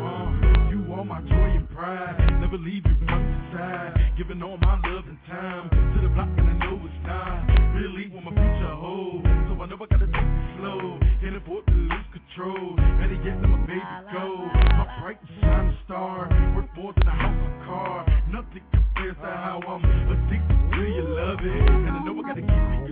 [0.00, 0.32] want.
[0.70, 2.21] You are my joy and pride.
[2.52, 3.96] Leave you from the side.
[4.18, 7.48] Giving all my love and time to the block, and I know it's time.
[7.74, 9.24] Really want my future hold.
[9.24, 11.00] So I know I gotta take it slow.
[11.22, 12.76] Can't afford to lose control.
[12.76, 13.80] Better yet, let my baby
[14.12, 14.36] go.
[14.78, 16.28] My bright shining star.
[16.54, 18.06] Worth more than a house or car.
[18.30, 21.66] Nothing compares to how I'm addicted to your loving.
[21.88, 22.91] And I know I gotta keep it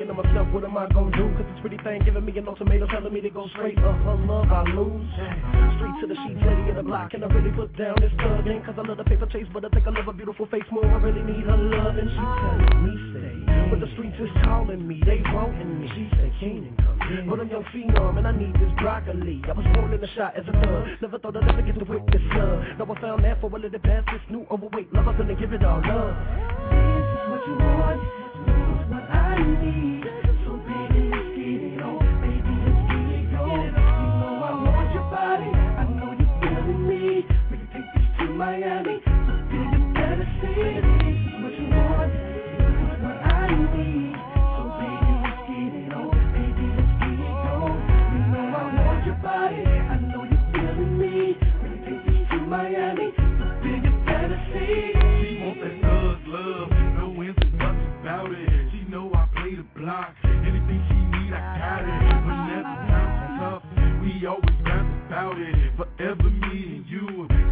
[0.00, 1.28] Thinking to myself, what am I gonna do?
[1.36, 4.16] Cause this pretty thing giving me an ultimatum, telling me to go straight up her
[4.24, 5.04] love, I lose.
[5.76, 8.64] Straight to the sheets, lady in the block, and I really put down this thuggin'.
[8.64, 10.88] Cause I love the paper chase, but I think I love a beautiful face more.
[10.88, 14.88] I really need her love, and she telling me, say, but the streets is calling
[14.88, 15.92] me, they wanting me.
[15.92, 17.28] She said, Keenan, come.
[17.28, 19.44] But I'm young phenom, and I need this broccoli.
[19.44, 20.96] I was born in the shot as a thug.
[21.04, 22.64] Never thought I'd ever get to witness love.
[22.80, 25.12] Now I found that for a little past this new overweight love.
[25.12, 26.16] I'm gonna give it all love.
[26.72, 28.29] This is what you want.
[38.40, 39.09] Miami.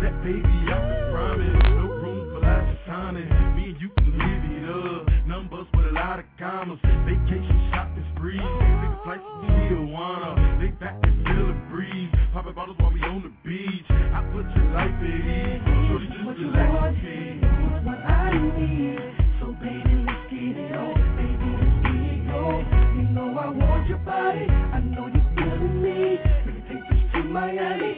[0.08, 1.60] That baby can promise.
[1.76, 3.14] No room for last time,
[3.56, 5.26] me and you can live it up.
[5.26, 10.60] Numbers with a lot of commas, vacation shopping sprees, big flights to Tijuana.
[10.60, 13.84] They back and feel the breeze, popping bottles while we on the beach.
[13.90, 15.60] I put your life at ease,
[15.92, 17.44] shorty just relax with me.
[17.84, 19.12] what I need.
[19.40, 20.96] So baby, let's get it on.
[21.20, 22.60] Baby, let's get it on.
[22.96, 24.48] You know I want your body.
[24.48, 26.16] I know you're feeling me.
[26.48, 27.97] Can take this to Miami.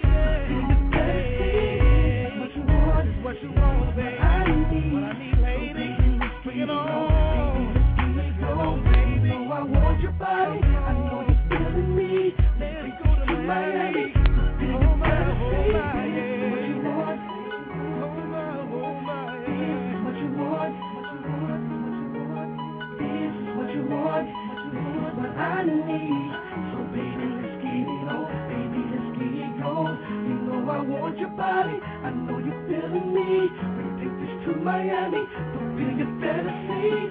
[34.60, 35.24] To Miami.
[35.54, 37.10] But baby, you better see.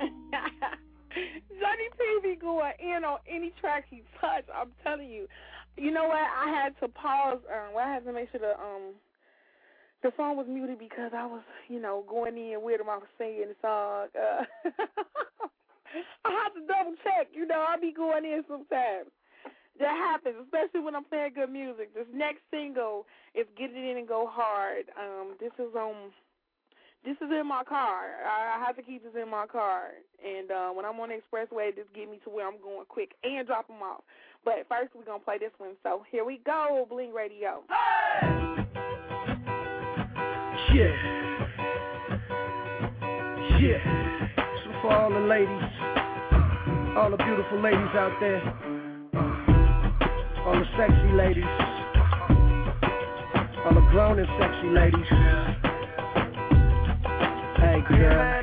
[1.60, 4.44] Johnny P be going in on any track he touch.
[4.54, 5.26] I'm telling you.
[5.76, 6.18] You know what?
[6.18, 7.38] I had to pause.
[7.48, 8.94] Um, well, I had to make sure the um
[10.02, 12.88] the phone was muted because I was, you know, going in with him.
[12.88, 14.08] I was singing the song.
[14.16, 15.48] Uh,
[16.24, 17.28] I have to double check.
[17.32, 19.10] You know, I'll be going in sometimes.
[19.78, 21.94] That happens, especially when I'm playing good music.
[21.94, 26.12] This next single is "Get It In and Go Hard." Um, this is um
[27.04, 28.20] this is in my car.
[28.26, 29.88] I, I have to keep this in my car.
[30.22, 33.12] And uh, when I'm on the expressway, just get me to where I'm going quick
[33.24, 34.02] and drop them off.
[34.44, 35.76] But first, we're to play this one.
[35.82, 37.62] So here we go, Bling Radio.
[40.74, 40.92] Yeah.
[43.58, 44.29] Yeah.
[44.90, 45.70] For all the ladies,
[46.98, 48.42] all the beautiful ladies out there,
[50.42, 51.46] all the sexy ladies,
[53.62, 55.06] all the grown and sexy ladies.
[57.62, 58.42] Hey girl.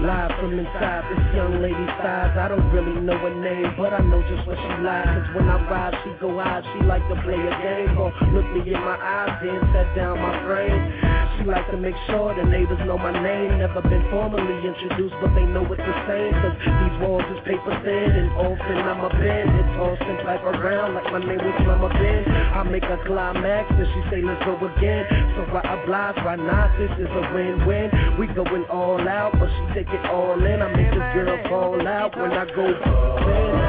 [0.00, 2.32] Live from inside this young lady's thighs.
[2.40, 5.04] I don't really know her name, but I know just what she like.
[5.04, 6.62] Cause when I ride, she go high.
[6.64, 7.98] She like to play a game.
[7.98, 11.21] Or look me in my eyes, then set down my frame.
[11.38, 13.58] She like to make sure the neighbors know my name.
[13.58, 16.32] Never been formally introduced, but they know it's the same.
[16.42, 19.50] Cause these walls is paper thin, and often I'm a bend.
[19.56, 22.22] It's all since life around, like my name was Mama Ben.
[22.28, 25.04] I make a climax, and she say, let's go again.
[25.36, 26.76] So why oblige, why not?
[26.78, 28.18] This is a win-win.
[28.18, 30.62] We going all out, but she take it all in.
[30.62, 33.61] I make this girl fall out when I go in.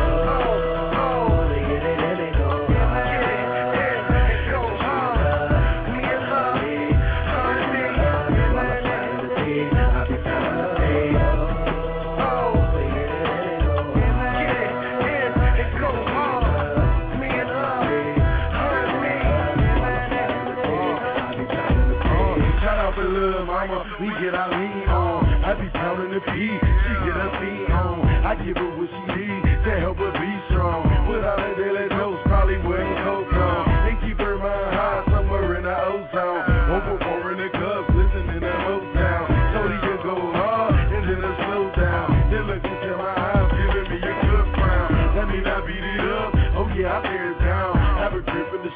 [48.14, 48.24] Down.
[48.24, 48.72] Have a grip in the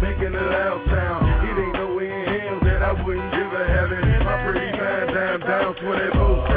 [0.00, 1.26] making a loud sound.
[1.48, 4.24] It ain't no way in hell that I wouldn't give a heaven.
[4.24, 6.47] My pretty fine dime down 24 7.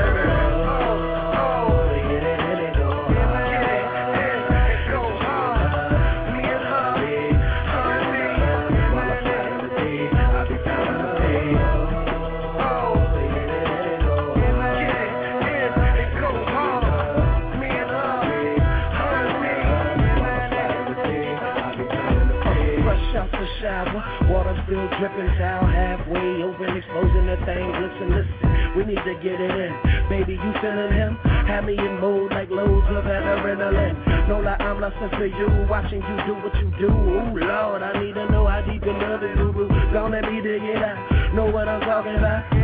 [25.00, 27.66] Dripping down halfway open, exposing the thing.
[27.80, 28.38] Listen, listen,
[28.76, 29.74] we need to get it in.
[30.10, 31.16] Baby, you feeling him?
[31.48, 33.96] Have me in mode like loads of adrenaline.
[34.28, 36.90] No lie, I'm lusting for you, watching you do what you do.
[36.92, 39.68] Ooh, Lord, I need to know how deep you love boo.
[39.94, 41.34] Don't let me dig it out.
[41.36, 42.62] Know what I'm talking about?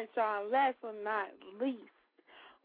[0.00, 0.50] Right, y'all.
[0.50, 1.28] Last but not
[1.60, 1.92] least,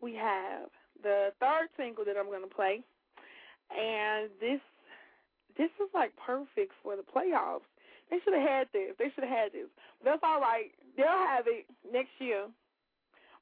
[0.02, 0.70] we have
[1.04, 2.82] the third single that I'm gonna play,
[3.72, 4.62] and this
[5.58, 7.68] this is like perfect for the playoffs.
[8.10, 8.96] They should have had this.
[9.00, 9.68] They should have had this.
[10.04, 10.72] That's all right.
[10.96, 12.48] They'll have it next year,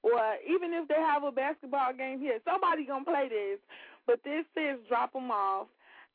[0.02, 3.60] or even if they have a basketball game here, somebody gonna play this.
[4.08, 5.68] But this says drop them off,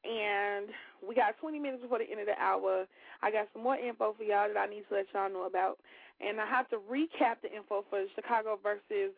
[0.04, 0.68] and
[1.06, 2.86] we got 20 minutes before the end of the hour.
[3.22, 5.78] I got some more info for y'all that I need to let y'all know about.
[6.20, 9.14] And I have to recap the info for Chicago versus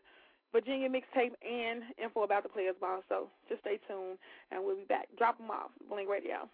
[0.53, 3.03] Virginia mixtape and info about the Players Ball.
[3.09, 4.19] So just stay tuned,
[4.51, 5.09] and we'll be back.
[5.17, 5.71] Drop them off.
[5.89, 6.49] Bling Radio.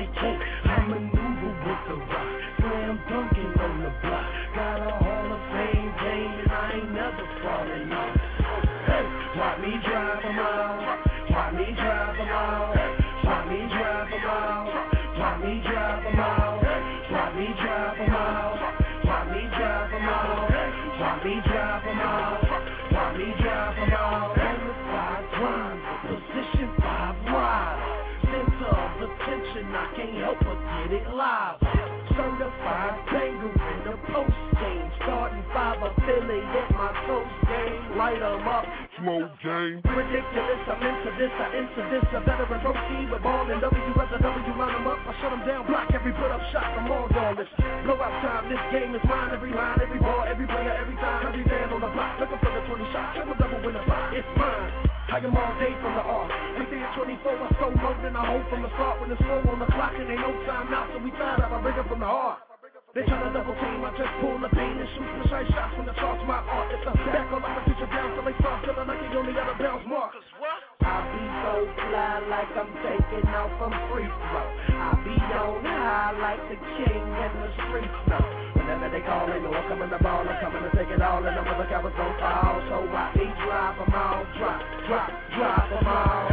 [0.00, 0.42] They can't.
[0.64, 4.39] I maneuver with the rock, slam dunking on the block.
[38.60, 38.68] Up.
[39.00, 39.80] Smoke game.
[39.88, 42.04] Ridiculous, I'm into this, I into this.
[42.12, 45.00] A veteran proceed with ball and W as a W, line 'em up.
[45.08, 46.68] I shut 'em down, block every put up shot.
[46.76, 47.48] I'm all lawless.
[47.88, 49.32] Blowout time, this game is mine.
[49.32, 51.26] Every line, every ball, every player, every time.
[51.26, 53.14] Every man on the block, looking for the 20 shot.
[53.14, 54.68] Triple double win a five, it's mine.
[55.08, 56.28] I am all day from the off.
[56.58, 59.00] Within 24, I'm so low, then I hold from the start.
[59.00, 61.50] When it's slow on the clock and ain't no time out, so we tired up.
[61.50, 62.49] I bring it from the heart.
[62.90, 65.86] They tryna double team, I just pull the pain and shoot the shy shots when
[65.86, 66.74] the charts my art.
[66.74, 69.30] It's a back on like a teacher down till they start feeling like they only
[69.30, 70.10] got a bounce mark.
[70.10, 70.26] cause
[70.82, 74.46] I be so fly like I'm taking off from free throw.
[74.74, 78.24] I be on high like the king in the streets know.
[78.58, 81.22] Whenever they call, they know I'm coming the ball, I'm coming to take it all,
[81.22, 82.58] and I'm the cowards gon' fall.
[82.66, 84.60] So I be drive 'em all, drop,
[84.90, 86.26] drop, drop 'em all.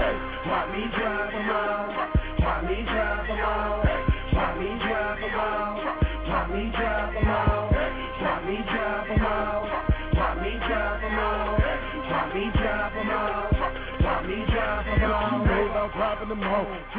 [0.50, 2.07] Watch me drive 'em all,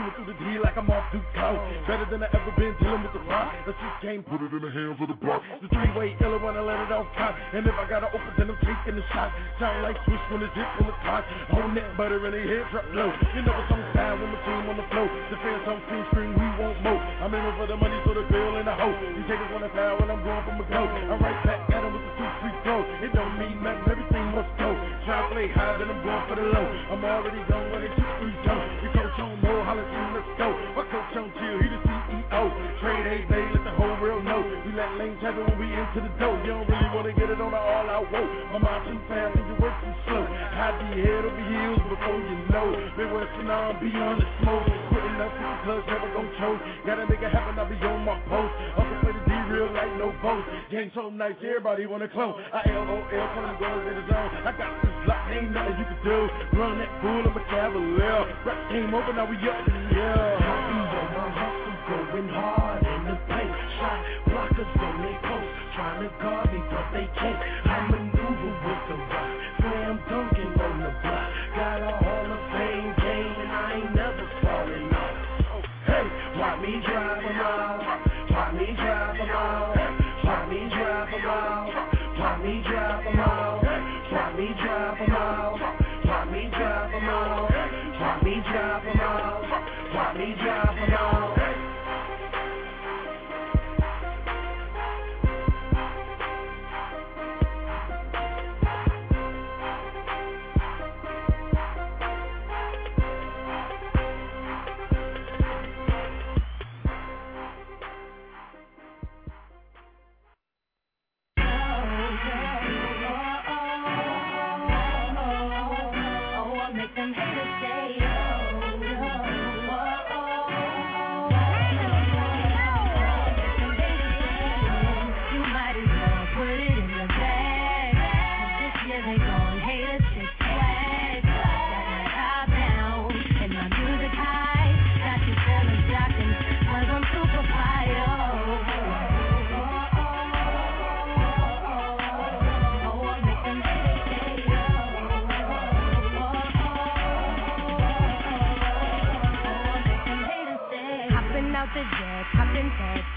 [0.08, 1.60] Chewing through the D like I'm off Duke Coat.
[1.86, 3.52] Better than I ever been dealing with the rock.
[3.66, 5.42] Let's just game, put it in the hands of the boss.
[5.60, 7.36] The three-way iller when I let it off top.
[7.52, 9.32] And if I gotta open, then I'm taking the shot.
[9.60, 11.24] Sound like Swish when it's hit from the top.
[11.52, 13.10] Whole neck butter and they head drop low.
[13.36, 15.06] You know it's on style when the team on the flow.
[15.28, 17.00] The fans on screen scream, we want more.
[17.20, 18.94] I'm in for the money, so the girl and the hoe.
[18.94, 20.82] You take it when I foul when I'm going from a go.
[20.88, 22.80] I'm right back at him with the two free throw.
[23.04, 24.72] It don't mean nothing, everything must go.
[25.04, 26.66] Try to play high, then I'm going for the low.
[26.96, 28.56] I'm already gone when they two free throw.
[28.78, 29.97] You coach on more, holla team, let's
[30.38, 30.54] go.
[30.78, 32.42] My coach on chill, he the CEO.
[32.80, 34.40] Trade A Bay, let the whole world know.
[34.64, 36.38] We let lanes happen when we into the dough.
[36.46, 38.24] You don't really wanna get it on the all out whoa.
[38.54, 40.22] My mind too fast and your work too slow.
[40.24, 42.66] Hide your head over heels before you know.
[42.96, 44.66] Midwest and on beyond the smoke.
[44.94, 45.32] Quitting up
[45.66, 46.60] clubs, never gon' choke.
[46.86, 48.54] Gotta make it happen, I'll be on my post.
[48.78, 48.88] Up
[49.58, 50.46] real like no boast.
[50.70, 52.34] Game so nice, everybody wanna clone.
[52.52, 54.30] I LOL, when I'm going in the zone.
[54.46, 56.18] I got this lock, ain't nothing you can do.
[56.58, 58.18] Run that fool, I'm a cavalier.
[58.46, 60.38] Rap game over, now we up in the air.
[61.18, 63.50] On hustle, going hard in the paint.
[63.78, 63.98] Shot
[64.30, 67.38] blockers on their post, trying to guard me, but they can't.
[67.66, 68.07] I maneuver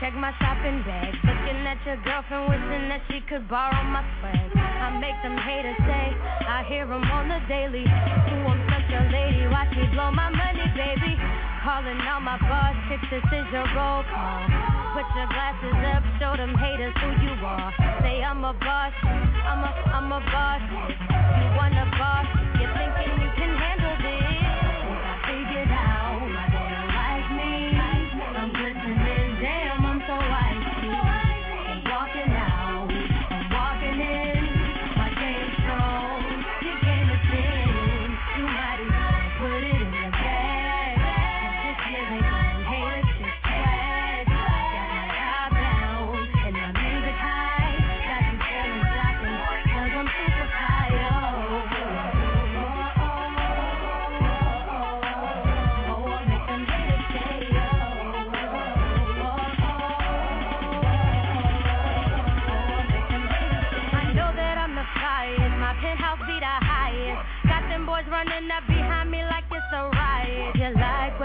[0.02, 1.14] check my shopping bag.
[1.22, 4.50] Looking at your girlfriend, wishing that she could borrow my swag.
[4.58, 6.08] I make them haters say,
[6.50, 7.86] I hear them on the daily.
[7.86, 11.14] Ooh, I'm such a lady, watch me blow my money, baby.
[11.62, 14.42] Calling all my boss chicks, this is your roll call.
[14.98, 17.70] Put your glasses up, show them haters who you are.
[18.02, 20.66] Say I'm a boss, I'm a, I'm a boss.
[20.66, 22.26] You want a boss,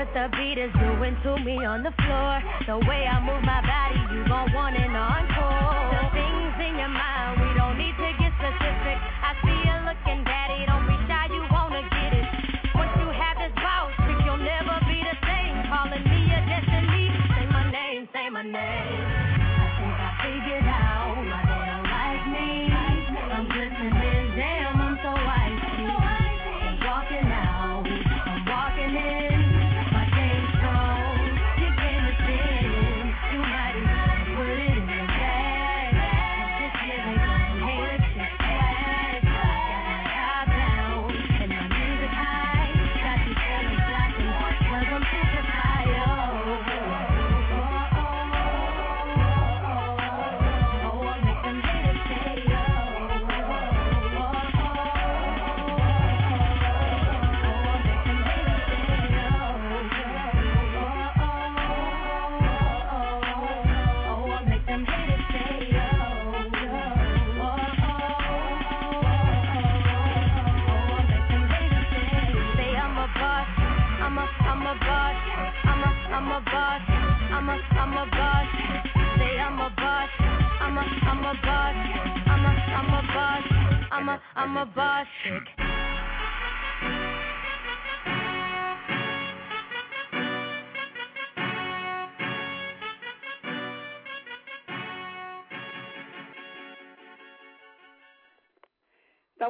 [0.06, 2.42] what the beat is doing to me on the floor?
[2.66, 5.90] The way I move my body, you gon' want an encore.
[5.90, 8.98] The things in your mind, we don't need to get specific.
[9.02, 10.95] I see you looking, daddy, don't be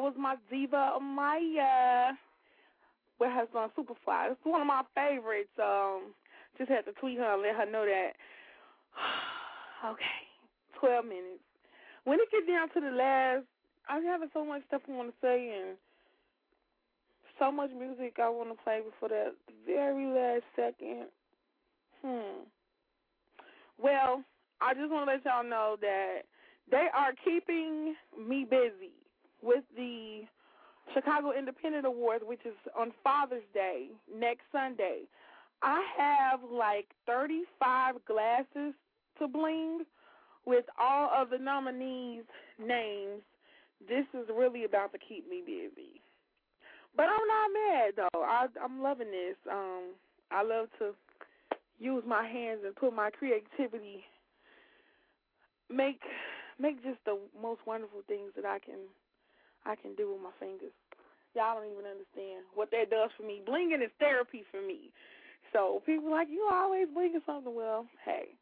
[0.07, 2.13] was my diva Amaya
[3.19, 4.31] with her song Superfly.
[4.31, 5.51] It's one of my favorites.
[5.59, 6.15] Um,
[6.57, 8.13] just had to tweet her and let her know that.
[9.91, 10.23] okay,
[10.79, 11.43] twelve minutes.
[12.05, 13.47] When it get down to the last,
[13.89, 15.77] I'm having so much stuff I want to say and
[17.41, 19.35] so much music I want to play before that
[19.67, 21.07] very last second.
[22.05, 22.47] Hmm.
[23.77, 24.23] Well,
[24.61, 26.23] I just want to let y'all know that
[26.71, 28.95] they are keeping me busy
[29.47, 30.23] with the
[30.93, 35.03] Chicago Independent Awards, which is on Father's Day next Sunday.
[35.63, 38.75] I have like 35 glasses
[39.19, 39.85] to bling
[40.45, 42.25] with all of the nominees'
[42.59, 43.23] names.
[43.89, 46.01] This is really about to keep me busy.
[46.97, 48.23] But I'm not mad though.
[48.23, 49.37] I, I'm loving this.
[49.51, 49.93] Um,
[50.31, 50.93] I love to
[51.79, 54.05] use my hands and put my creativity
[55.69, 56.01] make
[56.59, 58.79] make just the most wonderful things that I can
[59.67, 60.73] I can do with my fingers.
[61.35, 63.43] Y'all don't even understand what that does for me.
[63.45, 64.95] Blinging is therapy for me.
[65.53, 67.55] So people like you always blinging something.
[67.55, 68.39] Well, hey,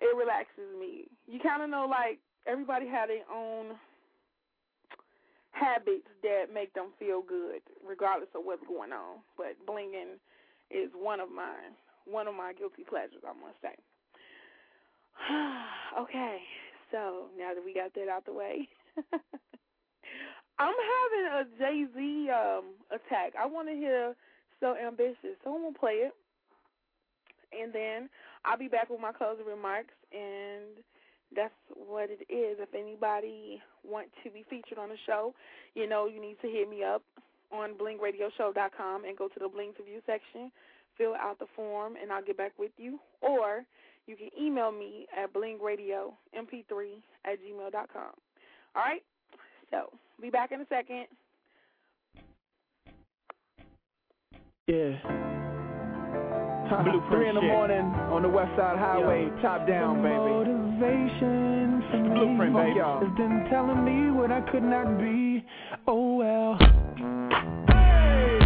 [0.00, 1.10] it relaxes me.
[1.26, 3.76] You kind of know like everybody have their own
[5.52, 9.20] habits that make them feel good, regardless of what's going on.
[9.36, 10.16] But blinging
[10.70, 11.76] is one of mine,
[12.06, 13.76] one of my guilty pleasures, I must say.
[16.00, 16.38] okay,
[16.90, 18.68] so now that we got that out the way,
[20.60, 23.32] I'm having a Jay Z um, attack.
[23.38, 24.14] I want to hear
[24.60, 26.12] "So Ambitious," so I'm gonna play it,
[27.56, 28.10] and then
[28.44, 30.84] I'll be back with my closing remarks, and
[31.34, 32.58] that's what it is.
[32.60, 35.34] If anybody want to be featured on the show,
[35.74, 37.02] you know you need to hit me up
[37.50, 40.52] on blingradioshow.com and go to the Bling to View section,
[40.98, 43.00] fill out the form, and I'll get back with you.
[43.22, 43.64] Or
[44.06, 46.12] you can email me at blingradiomp3
[47.24, 48.12] at gmail.com.
[48.76, 49.02] All right?
[49.70, 49.90] So,
[50.20, 51.06] be back in a second.
[54.66, 54.96] Yeah.
[56.84, 57.80] Blueprint Three in the morning
[58.12, 60.14] on the West Side Highway, top down, baby.
[60.14, 62.78] Motivation for me Blueprint, baby.
[62.78, 65.44] has been telling me what I could not be.
[65.88, 66.56] Oh well.
[67.66, 68.38] Hey,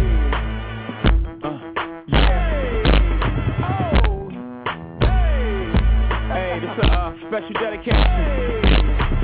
[1.43, 1.59] Uh.
[2.07, 2.41] Yeah.
[6.33, 8.09] Hey Hey, this is a uh, special dedication.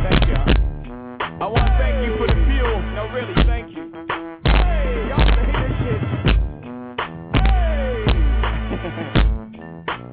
[0.04, 0.71] Thank you.
[1.42, 2.78] I want to thank you for the fuel.
[2.94, 3.90] No, really, thank you.
[4.46, 6.02] Hey, y'all can hear this shit.
[7.34, 8.06] Hey.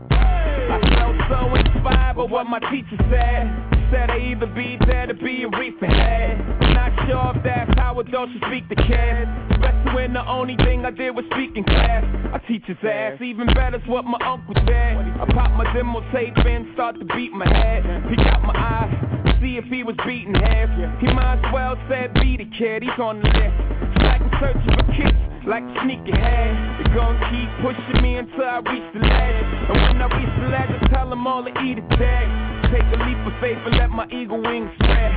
[0.09, 0.72] hey.
[0.72, 3.45] I felt so inspired by what my teacher said.
[3.93, 6.41] Said I either be there to be a reefer head.
[6.72, 9.29] Not sure if that's how adults should speak to kids.
[9.53, 12.05] Especially when the only thing I did was speak in class.
[12.33, 14.97] I teach his ass, even better's what my uncle said.
[14.97, 17.85] I pop my demo tape and start to beat my head.
[18.09, 19.08] Peek out my eyes,
[19.41, 20.72] see if he was beating heads.
[21.01, 23.57] He might as well said be the kid, he's on the list.
[23.95, 26.51] It's like I'm searching for kids, like a sneakerhead.
[26.82, 29.45] They're gonna keep pushing me until I reach the ledge.
[29.68, 32.26] And when I reach the ledge, I tell them all to eat a tag.
[32.72, 35.14] Take a leap of faith and let my eagle wings spread.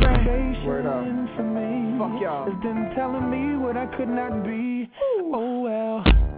[0.00, 2.50] Motivation for me Fuck y'all.
[2.50, 4.90] has been telling me what I could not be.
[5.32, 6.33] Oh well.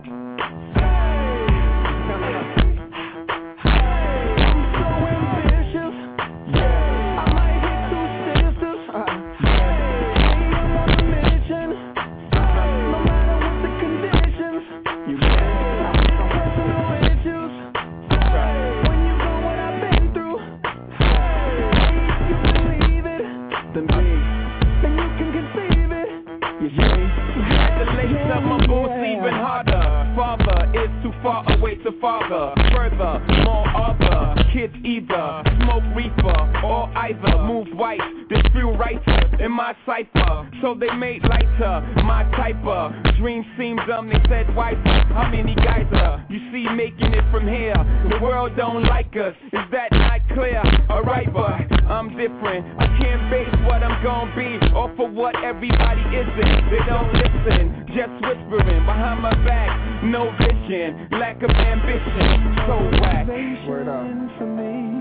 [31.86, 32.52] To father.
[32.74, 38.00] Further, more other kids either smoke reefer or either move white.
[38.28, 38.42] This
[38.86, 44.08] writer in my cipher, so they made lighter my type of dream seemed dumb.
[44.08, 44.78] They said wiser.
[45.12, 47.74] How many guys are you see making it from here?
[48.10, 49.34] The world don't like us.
[49.52, 50.62] Is that not clear?
[50.90, 52.64] Alright, but I'm different.
[52.78, 56.70] I can't base what I'm gonna be off of what everybody isn't.
[56.70, 60.04] They don't listen, just whispering behind my back.
[60.04, 62.56] No vision, lack of ambition.
[62.66, 63.26] So whack.
[63.26, 64.95] Motivation for me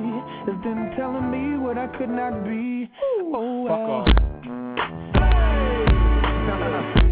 [0.46, 2.90] has been telling me what I could not be.
[3.34, 4.06] Oh well.
[4.06, 4.20] Fuck
[7.00, 7.05] off.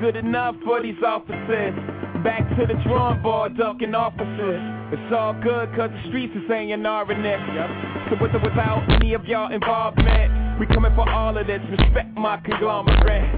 [0.00, 1.76] Good enough for these officers.
[2.24, 4.60] Back to the drawing board, ducking officers.
[4.92, 7.40] It's all good, cause the streets is saying R in it.
[8.08, 11.60] So with or without any of y'all involvement, we coming for all of this.
[11.70, 13.28] Respect my conglomerate.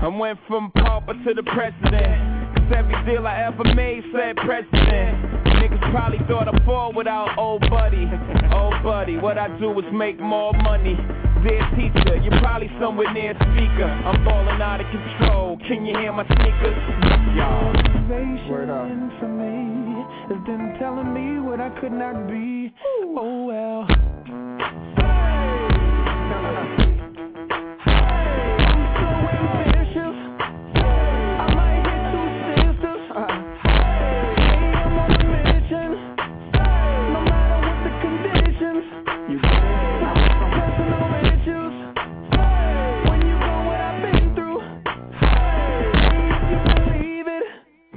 [0.00, 2.56] I went from pauper to the president.
[2.56, 5.44] Cause every deal I ever made said president.
[5.60, 8.08] Niggas probably thought I fall without old buddy.
[8.52, 10.96] Old buddy, what I do is make more money.
[11.42, 13.84] Dear teacher, you're probably somewhere near a speaker.
[13.84, 15.56] I'm falling out of control.
[15.68, 16.76] Can you hear my sneakers?
[17.36, 17.88] Y'all.
[18.50, 18.88] Word up.
[19.20, 22.72] For me has been telling me what I could not be.
[23.14, 24.17] Oh well.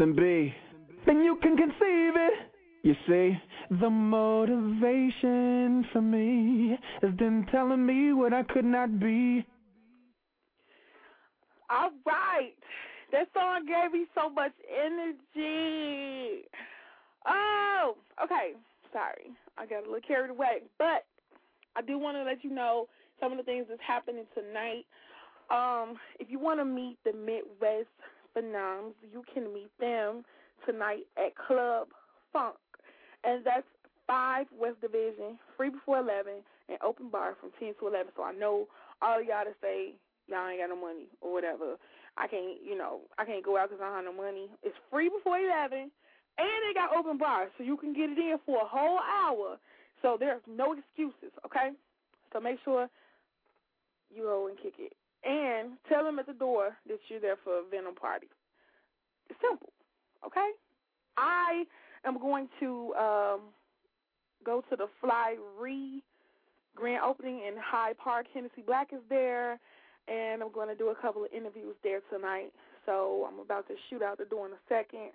[0.01, 0.51] Then B.
[1.05, 2.33] Then you can conceive it.
[2.81, 3.37] You see?
[3.79, 9.45] The motivation for me has been telling me what I could not be.
[11.69, 12.55] All right.
[13.11, 16.45] That song gave me so much energy.
[17.27, 18.53] Oh, okay.
[18.91, 19.29] Sorry.
[19.59, 20.63] I got a little carried away.
[20.79, 21.05] But
[21.75, 22.87] I do want to let you know
[23.19, 24.85] some of the things that's happening tonight.
[25.51, 27.85] Um, if you want to meet the Midwest
[28.35, 30.23] Phenoms, you can meet them
[30.65, 31.87] tonight at Club
[32.31, 32.55] Funk.
[33.23, 33.67] And that's
[34.07, 38.13] 5 West Division, free before 11, and open bar from 10 to 11.
[38.15, 38.67] So I know
[39.01, 39.93] all y'all to say
[40.27, 41.77] y'all ain't got no money or whatever.
[42.17, 44.49] I can't, you know, I can't go out because I don't have no money.
[44.63, 45.91] It's free before 11, and
[46.37, 49.57] they got open bars, so you can get it in for a whole hour.
[50.01, 51.71] So there's no excuses, okay?
[52.33, 52.89] So make sure
[54.13, 54.93] you go and kick it.
[55.23, 58.27] And tell them at the door that you're there for a Venom party.
[59.29, 59.71] It's simple,
[60.25, 60.49] okay?
[61.17, 61.63] I
[62.05, 63.41] am going to um,
[64.43, 66.01] go to the Fly Re
[66.75, 68.25] grand opening in Hyde Park.
[68.33, 69.59] Hennessy Black is there,
[70.07, 72.51] and I'm going to do a couple of interviews there tonight.
[72.85, 75.11] So I'm about to shoot out the door in a second.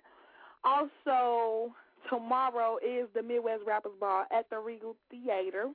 [0.63, 1.73] Also,
[2.09, 5.69] tomorrow is the Midwest Rappers Ball at the Regal Theater.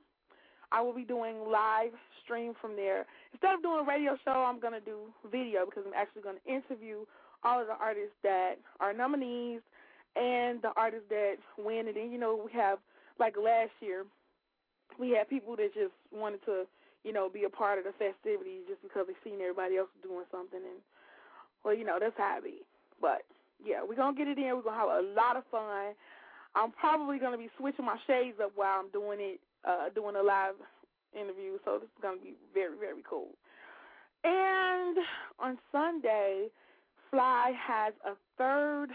[0.73, 1.93] I will be doing live
[2.23, 3.05] stream from there.
[3.31, 6.37] Instead of doing a radio show, I'm going to do video because I'm actually going
[6.43, 7.05] to interview
[7.43, 9.61] all of the artists that are nominees
[10.15, 11.87] and the artists that win.
[11.87, 12.79] And then, you know, we have,
[13.19, 14.05] like last year,
[14.99, 16.65] we had people that just wanted to,
[17.03, 20.25] you know, be a part of the festivities just because they seen everybody else doing
[20.31, 20.59] something.
[20.59, 20.81] And,
[21.63, 22.65] well, you know, that's how it be.
[23.01, 23.21] But,
[23.63, 24.55] yeah, we're going to get it in.
[24.55, 25.93] We're going to have a lot of fun.
[26.55, 30.15] I'm probably going to be switching my shades up while I'm doing it, uh, doing
[30.15, 30.55] a live
[31.13, 31.57] interview.
[31.65, 33.29] So this is going to be very, very cool.
[34.23, 34.97] And
[35.39, 36.47] on Sunday,
[37.11, 38.89] Fly has a third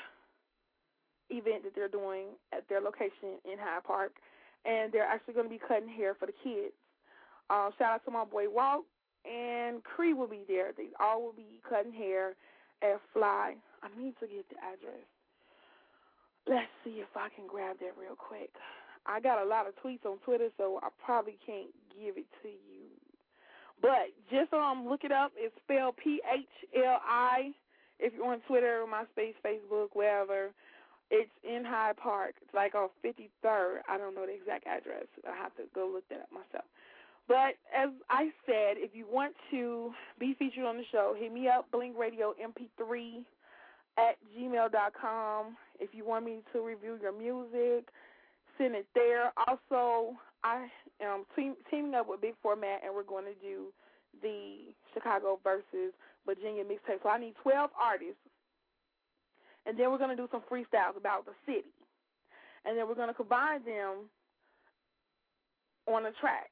[1.30, 4.12] event that they're doing at their location in Hyde Park,
[4.64, 6.72] and they're actually going to be cutting hair for the kids.
[7.50, 8.84] Um, shout out to my boy Walt
[9.24, 10.72] and Cree will be there.
[10.76, 12.34] They all will be cutting hair
[12.82, 13.54] at Fly.
[13.82, 15.06] I need to get the address.
[16.46, 18.50] Let's see if I can grab that real quick.
[19.08, 22.48] I got a lot of tweets on Twitter, so I probably can't give it to
[22.48, 22.92] you.
[23.80, 25.32] But just um, look it up.
[25.36, 26.44] It's spelled P H
[26.76, 27.52] L I.
[27.98, 30.50] If you're on Twitter, MySpace, Facebook, wherever,
[31.10, 32.34] it's in Hyde Park.
[32.42, 33.78] It's like on 53rd.
[33.88, 35.06] I don't know the exact address.
[35.26, 36.64] I have to go look that up myself.
[37.26, 41.48] But as I said, if you want to be featured on the show, hit me
[41.48, 43.24] up, Bling Radio MP3
[43.98, 45.56] at gmail.com.
[45.80, 47.88] If you want me to review your music,
[48.58, 49.32] send it there.
[49.46, 50.66] Also, I
[51.00, 53.72] am team, teaming up with Big Format, and we're going to do
[54.22, 55.94] the Chicago versus
[56.26, 57.02] Virginia mixtape.
[57.02, 58.20] So I need 12 artists,
[59.66, 61.72] and then we're going to do some freestyles about the city,
[62.64, 64.10] and then we're going to combine them
[65.86, 66.50] on a track.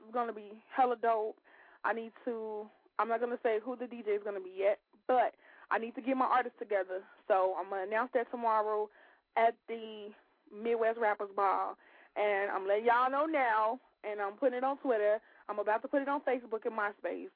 [0.00, 1.36] It's going to be hella dope.
[1.84, 2.66] I need to.
[2.98, 4.78] I'm not going to say who the DJ is going to be yet,
[5.08, 5.34] but
[5.70, 7.02] I need to get my artists together.
[7.26, 8.88] So I'm going to announce that tomorrow
[9.36, 10.12] at the
[10.52, 11.76] Midwest Rappers Ball.
[12.16, 15.18] And I'm letting y'all know now, and I'm putting it on Twitter.
[15.48, 17.32] I'm about to put it on Facebook and MySpace.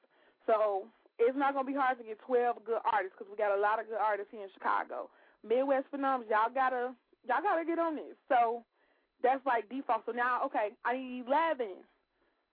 [0.46, 0.86] So
[1.18, 3.60] it's not going to be hard to get 12 good artists because we got a
[3.60, 5.08] lot of good artists here in Chicago.
[5.40, 6.92] Midwest Phenoms, y'all got to
[7.26, 8.14] y'all gotta get on this.
[8.28, 8.62] So
[9.22, 10.06] that's like default.
[10.06, 11.82] So now, okay, I need 11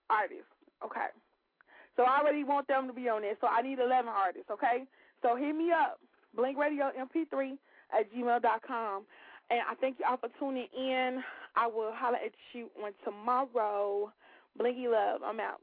[0.09, 0.49] artists.
[0.83, 1.13] Okay.
[1.95, 3.37] So I already want them to be on this.
[3.39, 4.85] So I need 11 artists, okay?
[5.21, 5.99] So hit me up,
[6.35, 7.57] Bling Radio MP3
[7.93, 9.03] at gmail.com.
[9.53, 11.21] And I thank y'all for tuning in.
[11.55, 14.11] I will holler at you on tomorrow.
[14.57, 15.61] Blinky Love, I'm out.